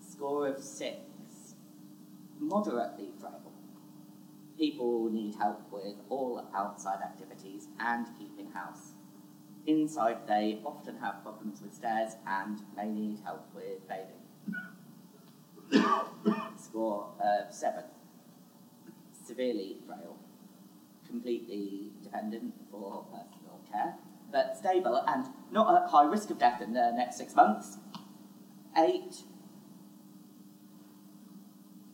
Score 0.00 0.48
of 0.48 0.62
six, 0.62 1.54
moderately 2.38 3.10
frail, 3.20 3.48
People 4.58 5.08
need 5.08 5.36
help 5.36 5.60
with 5.70 5.94
all 6.08 6.44
outside 6.52 6.98
activities 7.00 7.68
and 7.78 8.06
keeping 8.18 8.50
house. 8.50 8.94
Inside, 9.68 10.26
they 10.26 10.58
often 10.64 10.96
have 10.96 11.22
problems 11.22 11.62
with 11.62 11.72
stairs 11.72 12.16
and 12.26 12.58
may 12.76 12.88
need 12.88 13.20
help 13.24 13.46
with 13.54 13.86
bathing. 13.86 14.24
Score 16.56 17.10
of 17.20 17.54
seven. 17.54 17.84
Severely 19.24 19.76
frail. 19.86 20.16
Completely 21.06 21.92
dependent 22.02 22.52
for 22.68 23.06
care, 23.72 23.94
but 24.30 24.56
stable 24.56 25.02
and 25.06 25.26
not 25.50 25.82
at 25.82 25.90
high 25.90 26.04
risk 26.04 26.30
of 26.30 26.38
death 26.38 26.60
in 26.60 26.72
the 26.72 26.92
next 26.92 27.16
six 27.16 27.34
months. 27.34 27.78
Eight. 28.76 29.22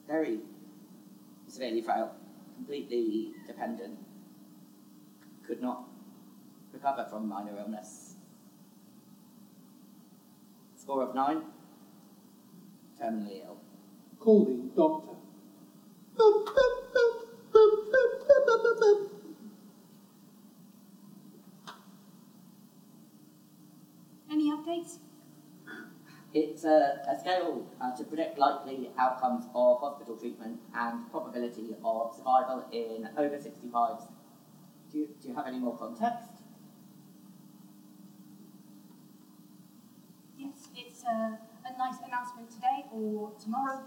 Very 0.06 0.40
severely 1.46 1.80
frail 1.80 2.14
completely 2.54 3.32
dependent, 3.46 3.98
could 5.46 5.60
not 5.60 5.84
recover 6.72 7.06
from 7.08 7.28
minor 7.28 7.56
illness. 7.58 8.16
Score 10.76 11.02
of 11.02 11.14
nine, 11.14 11.42
terminally 13.00 13.44
ill. 13.44 13.58
Call 14.18 14.44
the 14.44 14.54
doctor. 14.76 15.10
Any 24.30 24.50
updates? 24.50 24.98
It's 26.35 26.64
a, 26.64 27.01
a 27.09 27.16
scale 27.16 27.64
uh, 27.81 27.92
to 27.92 28.03
predict 28.05 28.38
likely 28.38 28.90
outcomes 28.99 29.44
of 29.55 29.79
hospital 29.79 30.16
treatment 30.16 30.59
and 30.75 31.09
probability 31.09 31.77
of 31.85 32.12
survival 32.12 32.64
in 32.73 33.09
over 33.16 33.37
65s. 33.37 34.09
Do 34.90 34.99
you, 34.99 35.09
do 35.23 35.29
you 35.29 35.35
have 35.35 35.47
any 35.47 35.61
more 35.61 35.77
context? 35.77 36.31
Yes, 40.37 40.68
it's 40.75 41.05
a, 41.05 41.38
a 41.64 41.79
NICE 41.79 41.99
announcement 42.05 42.51
today 42.51 42.85
or 42.90 43.31
tomorrow. 43.40 43.85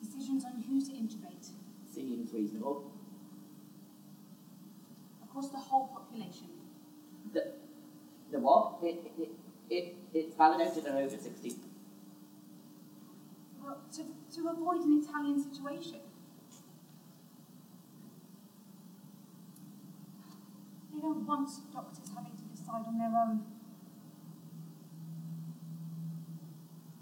Decisions 0.00 0.44
on 0.44 0.60
who 0.62 0.80
to 0.84 0.92
intubate 0.92 1.50
Seems 1.88 2.32
reasonable. 2.32 2.82
across 5.22 5.50
the 5.50 5.58
whole 5.58 5.86
population. 5.86 6.48
The, 7.32 7.52
the 8.32 8.40
what? 8.40 8.78
It, 8.82 9.00
it, 9.04 9.22
it, 9.22 9.30
it's 9.70 10.34
validated 10.36 10.86
in 10.86 10.96
over 10.96 11.16
60. 11.16 11.54
Well, 13.62 13.78
to, 13.94 14.02
to 14.36 14.48
avoid 14.48 14.80
an 14.82 15.02
Italian 15.02 15.42
situation. 15.42 16.00
They 20.94 21.00
don't 21.00 21.26
want 21.26 21.50
doctors 21.72 22.10
having 22.14 22.32
to 22.32 22.44
decide 22.56 22.84
on 22.86 22.98
their 22.98 23.12
own. 23.14 23.42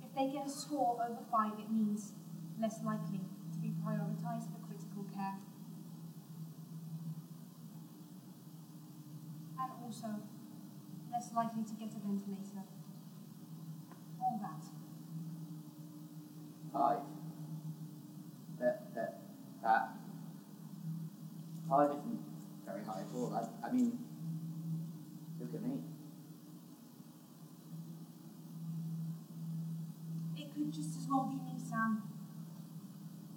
If 0.02 0.14
they 0.16 0.32
get 0.32 0.46
a 0.46 0.50
score 0.50 0.96
over 1.02 1.20
five, 1.30 1.52
it 1.58 1.70
means 1.70 2.12
less 2.60 2.80
likely 2.84 3.20
to 3.52 3.58
be 3.58 3.72
prioritised 3.84 4.50
for 4.50 4.66
critical 4.66 5.04
care. 5.14 5.36
And 9.60 9.70
also 9.84 10.23
less 11.14 11.30
likely 11.34 11.62
to 11.62 11.74
get 11.74 11.90
a 11.94 12.00
ventilator. 12.04 12.64
All 14.20 14.40
that. 14.42 14.64
Five. 16.72 16.98
That, 18.58 18.94
that, 18.94 19.20
that. 19.62 19.88
Five 21.68 21.90
isn't 21.90 22.18
very 22.66 22.84
high 22.84 23.00
at 23.00 23.14
all. 23.14 23.32
I, 23.32 23.68
I 23.68 23.72
mean, 23.72 23.98
look 25.38 25.54
at 25.54 25.62
me. 25.62 25.82
It 30.36 30.52
could 30.52 30.72
just 30.72 30.98
as 30.98 31.06
well 31.08 31.24
be 31.24 31.36
me, 31.36 31.58
Sam. 31.58 32.02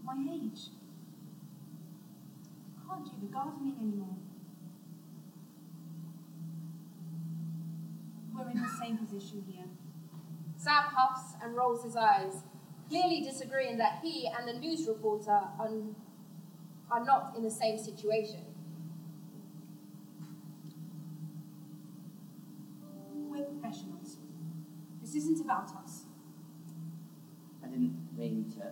My 0.03 0.15
age. 0.33 0.69
Can't 2.87 3.05
do 3.05 3.11
the 3.21 3.27
gardening 3.27 3.75
anymore. 3.79 4.15
We're 8.37 8.51
in 8.51 8.61
the 8.61 8.69
same 8.79 8.97
position 9.17 9.43
here. 9.47 9.65
Sam 10.57 10.83
huffs 10.95 11.33
and 11.41 11.55
rolls 11.55 11.83
his 11.83 11.95
eyes, 11.95 12.43
clearly 12.89 13.21
disagreeing 13.21 13.77
that 13.77 13.99
he 14.03 14.27
and 14.37 14.47
the 14.47 14.59
news 14.59 14.87
reporter 14.87 15.31
are, 15.31 15.69
are 16.91 17.03
not 17.03 17.33
in 17.35 17.43
the 17.43 17.51
same 17.51 17.77
situation. 17.77 18.41
We're 23.13 23.43
professionals. 23.43 24.17
This 25.01 25.15
isn't 25.15 25.41
about 25.41 25.71
us. 25.83 26.03
I 27.63 27.67
didn't 27.67 28.09
mean 28.17 28.51
to. 28.57 28.71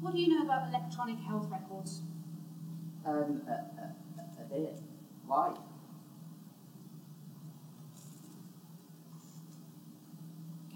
What 0.00 0.12
do 0.12 0.20
you 0.20 0.28
know 0.28 0.44
about 0.44 0.68
electronic 0.68 1.18
health 1.20 1.48
records? 1.50 2.02
Um, 3.06 3.42
a, 3.48 3.52
a, 3.52 4.42
a 4.42 4.44
bit. 4.48 4.80
Why? 5.26 5.54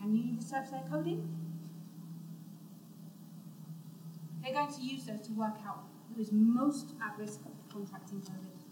Can 0.08 0.16
you 0.16 0.38
their 0.70 0.82
coding? 0.90 1.28
They're 4.42 4.54
going 4.54 4.72
to 4.72 4.80
use 4.80 5.04
those 5.04 5.20
to 5.26 5.32
work 5.32 5.56
out 5.66 5.84
who 6.14 6.22
is 6.22 6.30
most 6.32 6.94
at 7.04 7.18
risk 7.18 7.40
of 7.44 7.52
contracting 7.70 8.20
COVID. 8.20 8.62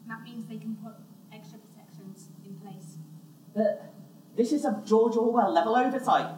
And 0.00 0.10
that 0.10 0.22
means 0.24 0.48
they 0.48 0.56
can 0.56 0.74
put 0.74 0.94
extra 1.32 1.60
protections 1.60 2.30
in 2.44 2.56
place. 2.56 2.96
But 3.54 3.94
this 4.36 4.50
is 4.50 4.64
a 4.64 4.82
George 4.84 5.14
Orwell 5.14 5.52
level 5.52 5.76
oversight. 5.76 6.34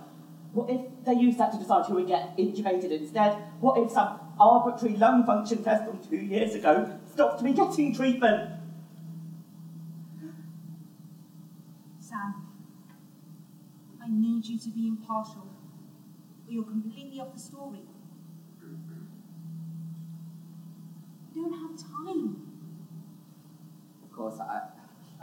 What 0.52 0.68
if 0.68 0.82
they 1.06 1.14
use 1.14 1.38
that 1.38 1.52
to 1.52 1.58
decide 1.58 1.86
who 1.86 1.94
would 1.94 2.06
get 2.06 2.36
intubated 2.36 2.90
instead? 2.90 3.32
What 3.60 3.78
if 3.78 3.92
some 3.92 4.20
arbitrary 4.38 4.98
lung 4.98 5.24
function 5.24 5.64
test 5.64 5.86
from 5.86 5.98
two 6.06 6.16
years 6.16 6.54
ago 6.54 6.98
stopped 7.10 7.42
me 7.42 7.54
getting 7.54 7.94
treatment? 7.94 8.58
Sam, 12.12 12.34
I 14.02 14.08
need 14.08 14.46
you 14.46 14.58
to 14.58 14.70
be 14.70 14.88
impartial, 14.88 15.46
or 16.46 16.52
you're 16.52 16.64
completely 16.64 17.20
off 17.20 17.32
the 17.32 17.38
story. 17.38 17.82
We 21.28 21.40
don't 21.40 21.52
have 21.52 21.76
time. 21.78 22.36
Of 24.02 24.12
course, 24.12 24.40
I, 24.40 24.62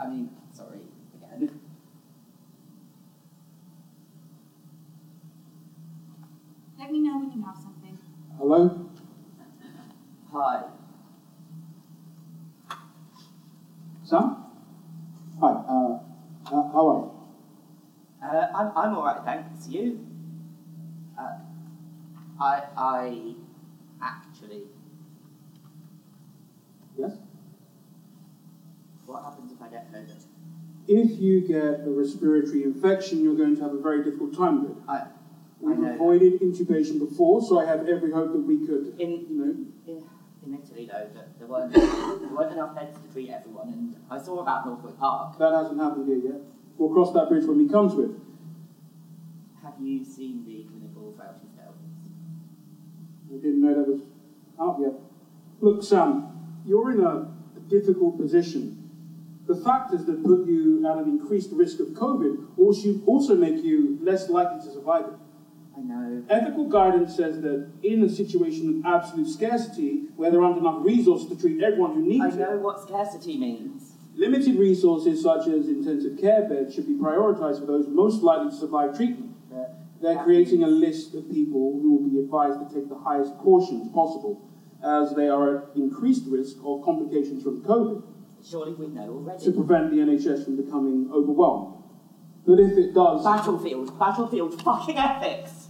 I 0.02 0.08
mean, 0.08 0.30
sorry, 0.50 0.80
again. 1.14 1.50
Let 6.78 6.90
me 6.90 7.00
know 7.00 7.18
when 7.18 7.30
you 7.32 7.42
have 7.42 7.56
something. 7.56 7.98
Hello? 8.38 8.88
Hi. 10.32 10.62
Sam? 14.04 14.36
Hi, 15.38 15.50
uh, 15.52 15.98
uh, 16.50 16.72
how 16.72 16.88
are 16.88 16.98
you? 17.00 17.19
Uh, 18.22 18.46
I'm, 18.54 18.72
I'm 18.76 18.94
alright, 18.96 19.24
thanks. 19.24 19.66
You? 19.68 20.06
Uh, 21.18 21.38
I, 22.40 22.62
I 22.76 23.34
actually. 24.02 24.62
Yes? 26.98 27.12
What 29.06 29.22
happens 29.24 29.52
if 29.52 29.62
I 29.62 29.68
get 29.68 29.92
COVID? 29.92 30.24
If 30.88 31.20
you 31.20 31.40
get 31.40 31.86
a 31.86 31.90
respiratory 31.90 32.64
infection, 32.64 33.22
you're 33.22 33.36
going 33.36 33.56
to 33.56 33.62
have 33.62 33.72
a 33.72 33.80
very 33.80 34.02
difficult 34.04 34.36
time 34.36 34.62
with 34.62 34.72
it. 34.72 34.76
I, 34.88 34.94
I 34.96 35.06
We've 35.60 35.78
know. 35.78 35.94
avoided 35.94 36.40
intubation 36.40 36.98
before, 36.98 37.42
so 37.42 37.58
I 37.60 37.66
have 37.66 37.86
every 37.88 38.10
hope 38.12 38.32
that 38.32 38.40
we 38.40 38.66
could, 38.66 38.98
In, 38.98 39.10
you 39.10 39.26
know, 39.30 39.54
in, 39.86 40.04
in 40.46 40.58
Italy, 40.62 40.88
though, 40.90 41.08
that 41.14 41.38
there 41.38 41.46
weren't, 41.46 41.72
there 41.74 42.28
weren't 42.28 42.52
enough 42.52 42.74
beds 42.74 42.96
to 42.98 43.12
treat 43.12 43.30
everyone, 43.30 43.68
and 43.68 43.96
I 44.10 44.20
saw 44.22 44.40
about 44.40 44.66
Northwick 44.66 44.98
Park. 44.98 45.38
that 45.38 45.52
hasn't 45.52 45.78
happened 45.78 46.08
here 46.08 46.32
yet. 46.32 46.40
We'll 46.80 46.88
cross 46.88 47.12
that 47.12 47.28
bridge 47.28 47.44
when 47.44 47.58
we 47.58 47.68
come 47.68 47.90
to 47.90 48.04
it. 48.04 48.10
Have 49.62 49.74
you 49.82 50.02
seen 50.02 50.46
the 50.46 50.64
clinical 50.64 51.12
frailty 51.14 51.46
scale? 51.52 51.74
We 53.28 53.36
didn't 53.36 53.60
know 53.60 53.74
that 53.74 53.86
was 53.86 54.00
out 54.58 54.78
yet. 54.80 54.94
Look, 55.60 55.82
Sam, 55.82 56.62
you're 56.64 56.90
in 56.92 57.00
a, 57.00 57.28
a 57.54 57.60
difficult 57.68 58.16
position. 58.16 58.88
The 59.46 59.56
factors 59.56 60.06
that 60.06 60.24
put 60.24 60.46
you 60.46 60.88
at 60.88 60.96
an 60.96 61.10
increased 61.10 61.50
risk 61.52 61.80
of 61.80 61.88
COVID 61.88 62.46
also, 62.56 62.98
also 63.04 63.36
make 63.36 63.62
you 63.62 63.98
less 64.00 64.30
likely 64.30 64.66
to 64.66 64.72
survive 64.72 65.04
it. 65.04 65.14
I 65.76 65.80
know. 65.82 66.24
Ethical 66.30 66.64
guidance 66.64 67.14
says 67.14 67.42
that 67.42 67.68
in 67.82 68.02
a 68.04 68.08
situation 68.08 68.82
of 68.86 68.86
absolute 68.86 69.28
scarcity, 69.28 70.04
where 70.16 70.30
there 70.30 70.42
aren't 70.42 70.56
enough 70.56 70.82
resources 70.82 71.28
to 71.28 71.38
treat 71.38 71.62
everyone 71.62 71.92
who 71.96 72.06
needs 72.06 72.36
it. 72.36 72.40
I 72.40 72.52
know 72.52 72.54
it, 72.54 72.60
what 72.62 72.80
scarcity 72.80 73.36
means. 73.36 73.96
Limited 74.20 74.56
resources 74.56 75.22
such 75.22 75.48
as 75.48 75.66
intensive 75.68 76.20
care 76.20 76.46
beds 76.46 76.74
should 76.74 76.86
be 76.86 76.92
prioritized 76.92 77.58
for 77.58 77.66
those 77.66 77.88
most 77.88 78.22
likely 78.22 78.50
to 78.50 78.54
survive 78.56 78.94
treatment. 78.94 79.34
They're 80.02 80.22
creating 80.22 80.62
a 80.62 80.66
list 80.66 81.14
of 81.14 81.30
people 81.30 81.78
who 81.80 81.96
will 81.96 82.08
be 82.10 82.18
advised 82.18 82.58
to 82.60 82.74
take 82.74 82.88
the 82.88 82.96
highest 82.98 83.36
cautions 83.38 83.92
possible, 83.92 84.48
as 84.82 85.14
they 85.14 85.28
are 85.28 85.58
at 85.58 85.76
increased 85.76 86.24
risk 86.26 86.56
of 86.64 86.82
complications 86.82 87.42
from 87.42 87.62
COVID, 87.62 88.02
surely 88.42 88.72
we 88.72 88.86
know 88.88 89.08
already. 89.10 89.44
to 89.44 89.52
prevent 89.52 89.90
the 89.90 89.98
NHS 89.98 90.44
from 90.44 90.56
becoming 90.56 91.10
overwhelmed. 91.12 91.82
But 92.46 92.60
if 92.60 92.78
it 92.78 92.94
does, 92.94 93.22
Battlefield, 93.22 93.98
battlefield, 93.98 94.62
fucking 94.62 94.96
ethics! 94.96 95.68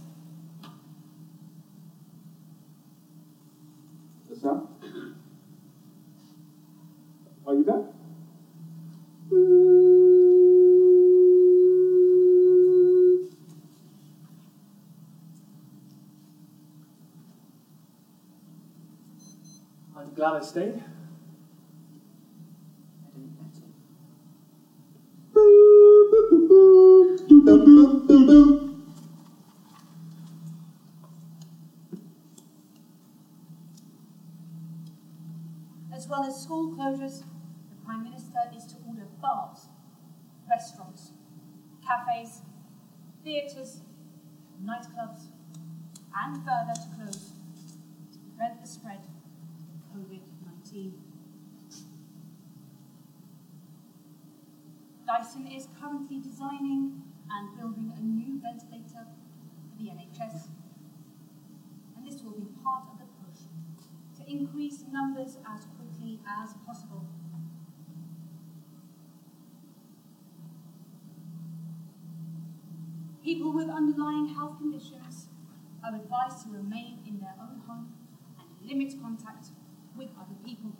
Sam? 4.41 4.67
Are 7.45 7.53
you 7.53 7.63
there? 7.65 7.83
As 20.41 20.55
well 36.07 36.23
as 36.23 36.41
school 36.41 36.75
closures, 36.75 37.23
the 37.69 37.75
Prime 37.85 38.03
Minister 38.03 38.39
is 38.57 38.65
to 38.65 38.77
order 38.87 39.05
bars, 39.21 39.67
restaurants, 40.49 41.11
cafes, 41.85 42.41
theatres, 43.23 43.81
nightclubs, 44.65 45.27
and 46.15 46.37
further 46.37 46.73
to 46.73 46.87
prevent 46.97 48.59
the 48.59 48.67
spread 48.67 48.97
of 48.97 49.03
COVID 49.95 50.21
19. 50.71 50.93
Is 55.31 55.69
currently 55.81 56.19
designing 56.19 57.03
and 57.31 57.57
building 57.57 57.93
a 57.97 58.01
new 58.01 58.39
ventilator 58.41 59.07
for 59.69 59.81
the 59.81 59.89
NHS, 59.89 60.49
and 61.95 62.05
this 62.05 62.21
will 62.21 62.33
be 62.33 62.47
part 62.61 62.83
of 62.91 62.99
the 62.99 63.05
push 63.05 63.39
to 64.17 64.29
increase 64.29 64.83
numbers 64.91 65.37
as 65.47 65.67
quickly 65.77 66.19
as 66.27 66.53
possible. 66.65 67.05
People 73.23 73.53
with 73.53 73.69
underlying 73.69 74.27
health 74.35 74.57
conditions 74.57 75.27
are 75.81 75.95
advised 75.95 76.43
to 76.43 76.49
remain 76.49 76.99
in 77.07 77.21
their 77.21 77.35
own 77.41 77.61
home 77.67 77.93
and 78.37 78.69
limit 78.69 79.01
contact 79.01 79.47
with 79.95 80.09
other 80.19 80.35
people. 80.45 80.73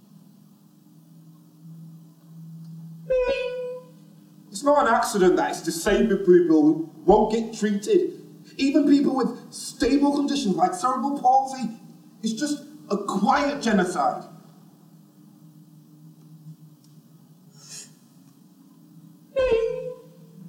It's 4.61 4.65
not 4.67 4.87
an 4.87 4.93
accident 4.93 5.37
that 5.37 5.49
it's 5.49 5.63
disabled 5.63 6.19
people 6.19 6.61
who 6.61 6.93
won't 7.03 7.31
get 7.31 7.51
treated. 7.51 8.21
Even 8.57 8.87
people 8.87 9.15
with 9.15 9.51
stable 9.51 10.15
conditions 10.15 10.55
like 10.55 10.75
cerebral 10.75 11.19
palsy. 11.19 11.79
It's 12.21 12.33
just 12.33 12.63
a 12.91 12.97
quiet 12.97 13.63
genocide. 13.63 14.23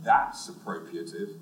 That's 0.02 0.50
appropriative. 0.50 1.38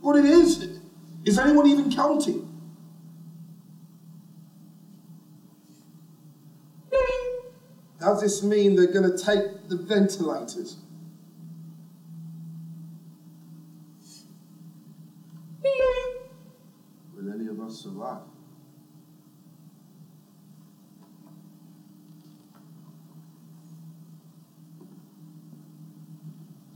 What 0.00 0.16
it 0.16 0.24
is? 0.24 0.80
Is 1.26 1.38
anyone 1.38 1.66
even 1.66 1.92
counting? 1.92 2.43
Does 8.04 8.20
this 8.20 8.42
mean 8.42 8.76
they're 8.76 8.86
going 8.86 9.10
to 9.10 9.16
take 9.16 9.66
the 9.70 9.76
ventilators? 9.76 10.76
Will 17.16 17.32
any 17.32 17.48
of 17.48 17.58
us 17.62 17.80
survive? 17.80 18.18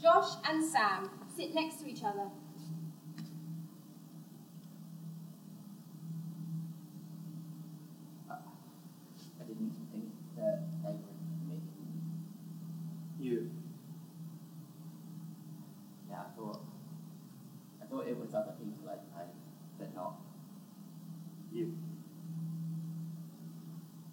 Josh 0.00 0.30
and 0.48 0.64
Sam 0.64 1.10
sit 1.36 1.54
next 1.54 1.80
to 1.80 1.86
each 1.86 2.04
other. 2.04 2.30
I 8.30 9.44
didn't 9.44 9.74
think 9.92 10.04
that 10.36 10.62
they 10.82 10.88
would 10.88 11.18
me. 11.48 11.60
You. 13.20 13.50
Yeah, 16.08 16.20
I 16.20 16.24
thought. 16.36 16.60
I 17.82 17.86
thought 17.86 18.06
it 18.06 18.16
was 18.18 18.34
other 18.34 18.52
people 18.58 18.88
I'd 18.88 19.12
play, 19.12 19.24
but 19.78 19.94
not. 19.94 20.14
You. 21.52 21.72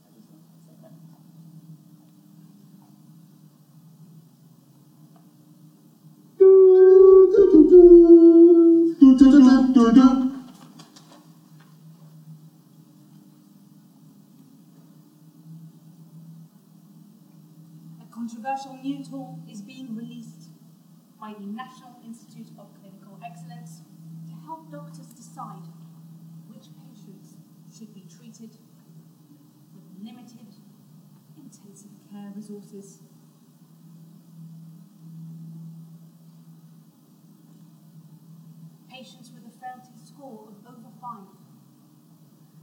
I 0.05 0.09
just 0.15 0.27
wanted 0.31 0.47
to 0.47 0.57
say 0.65 0.73
that. 0.81 0.91
A 9.85 9.91
controversial 18.11 18.79
new 18.81 19.03
tool 19.03 19.39
is 19.47 19.61
being 19.61 19.95
released 19.95 20.49
by 21.21 21.35
the 21.37 21.45
National 21.45 21.97
Institute 22.03 22.47
of 22.57 22.73
Clinical 22.81 23.19
Excellence 23.23 23.81
to 24.27 24.33
help 24.47 24.71
doctors 24.71 25.05
decide 25.09 25.67
which 26.47 26.65
patients 26.89 27.35
should 27.71 27.93
be 27.93 28.07
treated 28.09 28.57
with 29.75 29.83
limited 30.03 30.47
intensive 31.37 31.91
care 32.11 32.31
resources. 32.35 33.01
Patients 38.89 39.29
with 39.35 39.43
a 39.45 39.51
frailty 39.59 39.91
score 40.05 40.47
of 40.47 40.55
over 40.65 40.87
five 41.01 41.27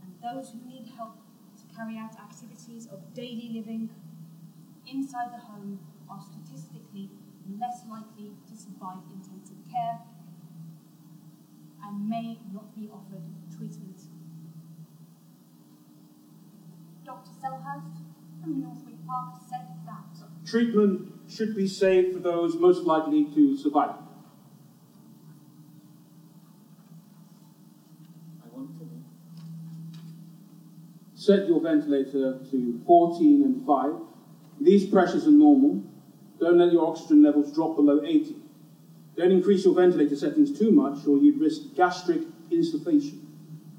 and 0.03 0.15
those 0.35 0.53
who 0.53 0.69
need 0.69 0.89
help 0.97 1.17
to 1.57 1.77
carry 1.77 1.99
out 1.99 2.15
activities 2.17 2.89
of 2.91 3.13
daily 3.15 3.51
living 3.53 3.91
inside 4.87 5.33
the 5.33 5.39
home 5.39 5.79
are 6.09 6.21
statistically 6.21 7.11
less 7.61 7.85
likely 7.91 8.33
to 8.49 8.57
survive 8.57 8.99
intensive 9.13 9.57
care 9.71 10.01
and 11.85 12.09
may 12.09 12.39
not 12.53 12.75
be 12.75 12.89
offered 12.93 13.23
treatment. 13.55 14.01
Dr. 17.05 17.31
Selhurst 17.31 17.99
from 18.41 18.61
Northwick 18.61 19.07
Park 19.07 19.35
said 19.49 19.67
that 19.87 20.47
Treatment 20.47 21.13
should 21.29 21.55
be 21.55 21.67
saved 21.67 22.15
for 22.15 22.21
those 22.21 22.57
most 22.57 22.85
likely 22.85 23.25
to 23.35 23.57
survive. 23.57 23.97
I 28.43 28.49
want 28.55 28.77
to 28.79 28.83
live. 28.85 29.03
Set 31.33 31.49
your 31.49 31.63
ventilator 31.63 32.39
to 32.51 32.79
14 32.87 33.43
and 33.43 33.65
5. 33.65 33.93
These 34.61 34.85
pressures 34.91 35.27
are 35.27 35.31
normal. 35.31 35.83
Don't 36.39 36.59
let 36.59 36.71
your 36.71 36.87
oxygen 36.87 37.23
levels 37.23 37.51
drop 37.55 37.75
below 37.75 38.03
80. 38.05 38.37
Don't 39.17 39.31
increase 39.31 39.65
your 39.65 39.73
ventilator 39.73 40.15
settings 40.15 40.53
too 40.59 40.71
much 40.71 41.07
or 41.07 41.17
you'd 41.17 41.41
risk 41.41 41.63
gastric 41.75 42.21
insufflation. 42.51 43.19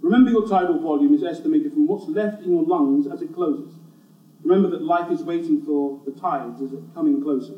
Remember 0.01 0.31
your 0.31 0.47
tidal 0.47 0.79
volume 0.79 1.13
is 1.13 1.21
estimated 1.21 1.73
from 1.73 1.85
what's 1.85 2.07
left 2.07 2.41
in 2.41 2.53
your 2.53 2.63
lungs 2.63 3.05
as 3.05 3.21
it 3.21 3.31
closes. 3.35 3.71
Remember 4.41 4.67
that 4.69 4.81
life 4.81 5.11
is 5.11 5.21
waiting 5.21 5.63
for 5.63 6.01
the 6.05 6.11
tides 6.11 6.59
as 6.59 6.73
it's 6.73 6.91
coming 6.95 7.21
closer. 7.21 7.53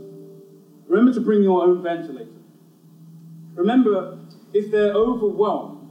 Remember 0.87 1.13
to 1.13 1.21
bring 1.21 1.41
your 1.41 1.63
own 1.63 1.81
ventilator. 1.81 2.41
Remember, 3.53 4.19
if 4.53 4.69
they're 4.71 4.91
overwhelmed, 4.91 5.89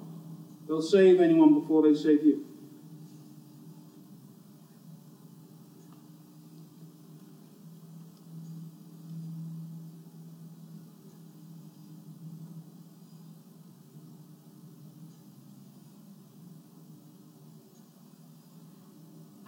they'll 0.69 0.83
save 0.83 1.23
anyone 1.23 1.59
before 1.59 1.81
they 1.81 1.95
save 1.95 2.23
you. 2.23 2.45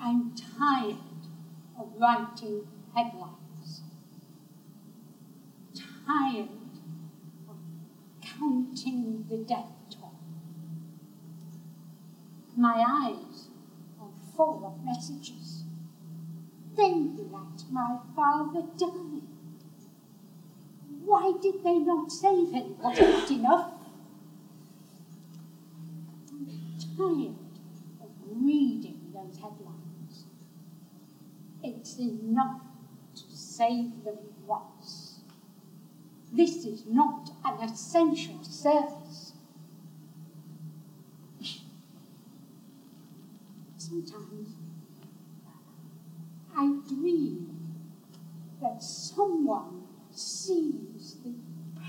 I'm 0.06 0.36
tired 0.58 0.96
of 1.78 1.88
writing 1.98 2.66
headlines. 2.94 3.82
Tired 6.06 6.48
of 7.48 7.56
counting 8.22 9.24
the 9.28 9.36
death 9.38 9.72
toll. 9.90 10.12
My 12.56 12.84
eyes 12.86 13.48
are 14.00 14.08
full 14.36 14.64
of 14.64 14.84
messages. 14.84 15.64
They 16.76 16.92
let 16.92 17.70
my 17.70 17.98
father 18.14 18.62
die. 18.78 19.20
Why 21.04 21.32
did 21.40 21.62
they 21.62 21.78
not 21.78 22.10
save 22.10 22.50
him? 22.52 22.76
Was 22.78 22.98
it 22.98 23.30
enough? 23.30 23.72
I'm 26.32 26.46
tired 26.96 27.36
of 28.02 28.10
reading 28.24 29.12
those 29.14 29.36
headlines. 29.36 29.75
It's 31.66 31.98
enough 31.98 32.60
to 33.16 33.36
save 33.36 34.04
them 34.04 34.18
once. 34.46 35.18
This 36.32 36.64
is 36.64 36.84
not 36.86 37.30
an 37.44 37.68
essential 37.68 38.44
service. 38.44 39.32
Sometimes 43.78 44.50
I 46.56 46.72
dream 46.88 47.74
that 48.62 48.80
someone 48.80 49.82
sees 50.12 51.16
the 51.24 51.34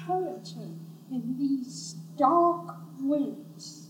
poetry 0.07 0.73
in 1.11 1.35
these 1.37 1.93
dark 2.17 2.77
words, 2.99 3.89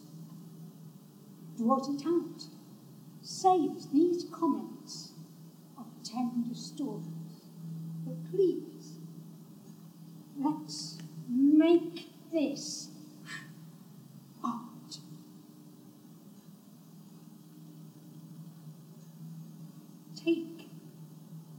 draws 1.58 1.88
it 1.90 2.06
out, 2.06 2.44
saves 3.22 3.88
these 3.88 4.26
comments 4.32 4.77
tender 6.10 6.56
stories. 6.56 7.04
But 8.06 8.32
please, 8.32 9.00
let's 10.40 10.98
make 11.28 12.10
this 12.32 12.90
art. 14.44 15.00
Take 20.16 20.70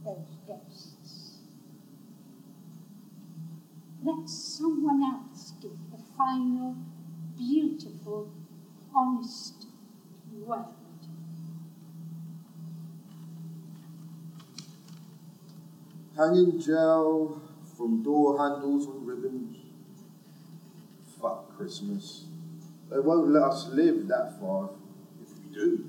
those 0.05 0.37
ghosts. 0.47 1.37
Let 4.03 4.29
someone 4.29 5.03
else 5.03 5.53
give 5.61 5.77
the 5.91 5.97
final, 6.17 6.75
Hanging 16.19 16.59
gel 16.59 17.41
from 17.77 18.03
door 18.03 18.37
handles 18.37 18.87
on 18.87 19.05
ribbons. 19.05 19.55
Fuck 21.21 21.55
Christmas. 21.55 22.25
They 22.89 22.99
won't 22.99 23.29
let 23.29 23.43
us 23.43 23.69
live 23.69 24.09
that 24.09 24.37
far 24.37 24.71
if 25.23 25.29
we 25.39 25.55
do. 25.55 25.85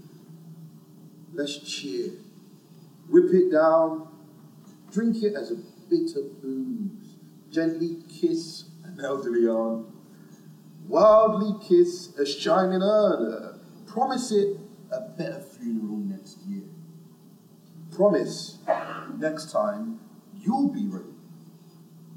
Let's 1.33 1.59
cheer. 1.59 2.12
Whip 3.09 3.35
it 3.35 3.51
down. 3.51 4.07
Drink 4.93 5.20
it 5.24 5.35
as 5.35 5.51
a 5.51 5.57
bitter 5.89 6.22
booze. 6.41 7.16
Gently 7.51 7.97
kiss 8.09 8.66
an 8.85 9.01
elderly 9.03 9.49
aunt. 9.49 9.85
Wildly 10.87 11.59
kiss 11.66 12.16
a 12.16 12.24
shining 12.24 12.83
earner. 12.83 13.59
Promise 13.85 14.31
it 14.31 14.61
a 14.93 15.01
better 15.01 15.41
funeral 15.41 15.97
next 15.97 16.39
year. 16.47 16.68
Promise 17.91 18.59
next 19.18 19.51
time 19.51 19.99
you'll 20.41 20.72
be 20.72 20.86
ready. 20.86 21.05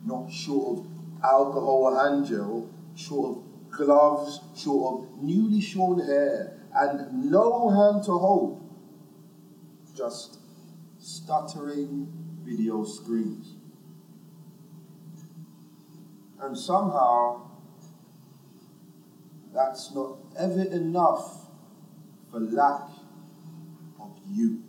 Not 0.05 0.31
short 0.31 0.79
of 0.79 0.85
alcohol 1.23 1.93
or 1.93 2.03
hand 2.03 2.25
gel, 2.25 2.69
short 2.95 3.37
of 3.37 3.71
gloves, 3.71 4.39
short 4.55 5.03
of 5.03 5.23
newly 5.23 5.61
shorn 5.61 5.99
hair, 6.05 6.59
and 6.75 7.31
no 7.31 7.69
hand 7.69 8.03
to 8.05 8.11
hold. 8.11 8.59
Just 9.95 10.39
stuttering 10.99 12.11
video 12.43 12.83
screens. 12.83 13.55
And 16.39 16.57
somehow, 16.57 17.49
that's 19.53 19.93
not 19.93 20.17
ever 20.37 20.63
enough 20.63 21.47
for 22.31 22.39
lack 22.39 22.89
of 23.99 24.11
you. 24.29 24.63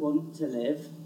Want 0.00 0.34
to 0.36 0.46
live. 0.46 0.99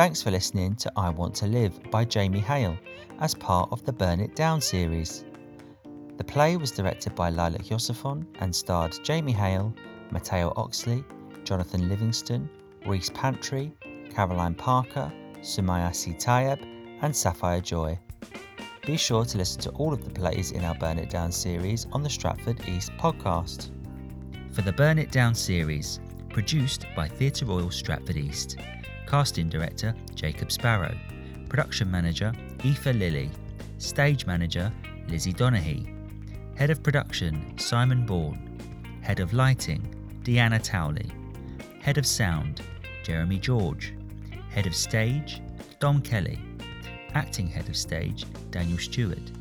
Thanks 0.00 0.22
for 0.22 0.30
listening 0.30 0.76
to 0.76 0.90
I 0.96 1.10
Want 1.10 1.34
to 1.34 1.46
Live 1.46 1.78
by 1.90 2.06
Jamie 2.06 2.40
Hale 2.40 2.74
as 3.18 3.34
part 3.34 3.68
of 3.70 3.84
the 3.84 3.92
Burn 3.92 4.18
It 4.18 4.34
Down 4.34 4.58
series. 4.58 5.26
The 6.16 6.24
play 6.24 6.56
was 6.56 6.70
directed 6.70 7.14
by 7.14 7.28
Lilac 7.28 7.64
Yosiphon 7.64 8.24
and 8.40 8.56
starred 8.56 8.98
Jamie 9.04 9.30
Hale, 9.30 9.74
Mateo 10.10 10.54
Oxley, 10.56 11.04
Jonathan 11.44 11.90
Livingston, 11.90 12.48
Reece 12.86 13.10
Pantry, 13.10 13.74
Caroline 14.08 14.54
Parker, 14.54 15.12
Sumayya 15.42 15.94
Si-Tayeb, 15.94 16.66
and 17.02 17.14
Sapphire 17.14 17.60
Joy. 17.60 17.98
Be 18.86 18.96
sure 18.96 19.26
to 19.26 19.36
listen 19.36 19.60
to 19.60 19.70
all 19.72 19.92
of 19.92 20.02
the 20.02 20.18
plays 20.18 20.52
in 20.52 20.64
our 20.64 20.76
Burn 20.76 20.98
It 20.98 21.10
Down 21.10 21.30
series 21.30 21.86
on 21.92 22.02
the 22.02 22.08
Stratford 22.08 22.66
East 22.66 22.90
podcast. 22.92 23.68
For 24.50 24.62
the 24.62 24.72
Burn 24.72 24.98
It 24.98 25.12
Down 25.12 25.34
series, 25.34 26.00
produced 26.30 26.86
by 26.96 27.06
Theatre 27.06 27.44
Royal 27.44 27.70
Stratford 27.70 28.16
East, 28.16 28.56
casting 29.10 29.48
director 29.48 29.92
Jacob 30.14 30.52
Sparrow, 30.52 30.96
production 31.48 31.90
manager 31.90 32.32
Aoife 32.64 32.86
Lilly, 32.94 33.28
stage 33.78 34.24
manager 34.24 34.72
Lizzie 35.08 35.32
Donaghy, 35.32 36.56
head 36.56 36.70
of 36.70 36.80
production 36.80 37.58
Simon 37.58 38.06
Bourne, 38.06 38.56
head 39.02 39.18
of 39.18 39.32
lighting 39.32 39.82
Deanna 40.22 40.62
Towley, 40.62 41.10
head 41.80 41.98
of 41.98 42.06
sound 42.06 42.62
Jeremy 43.02 43.40
George, 43.40 43.94
head 44.48 44.68
of 44.68 44.76
stage 44.76 45.42
Dom 45.80 46.02
Kelly, 46.02 46.38
acting 47.14 47.48
head 47.48 47.68
of 47.68 47.76
stage 47.76 48.24
Daniel 48.52 48.78
Stewart, 48.78 49.32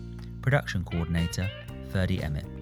production 0.42 0.84
coordinator 0.84 1.48
Ferdy 1.92 2.24
Emmett. 2.24 2.59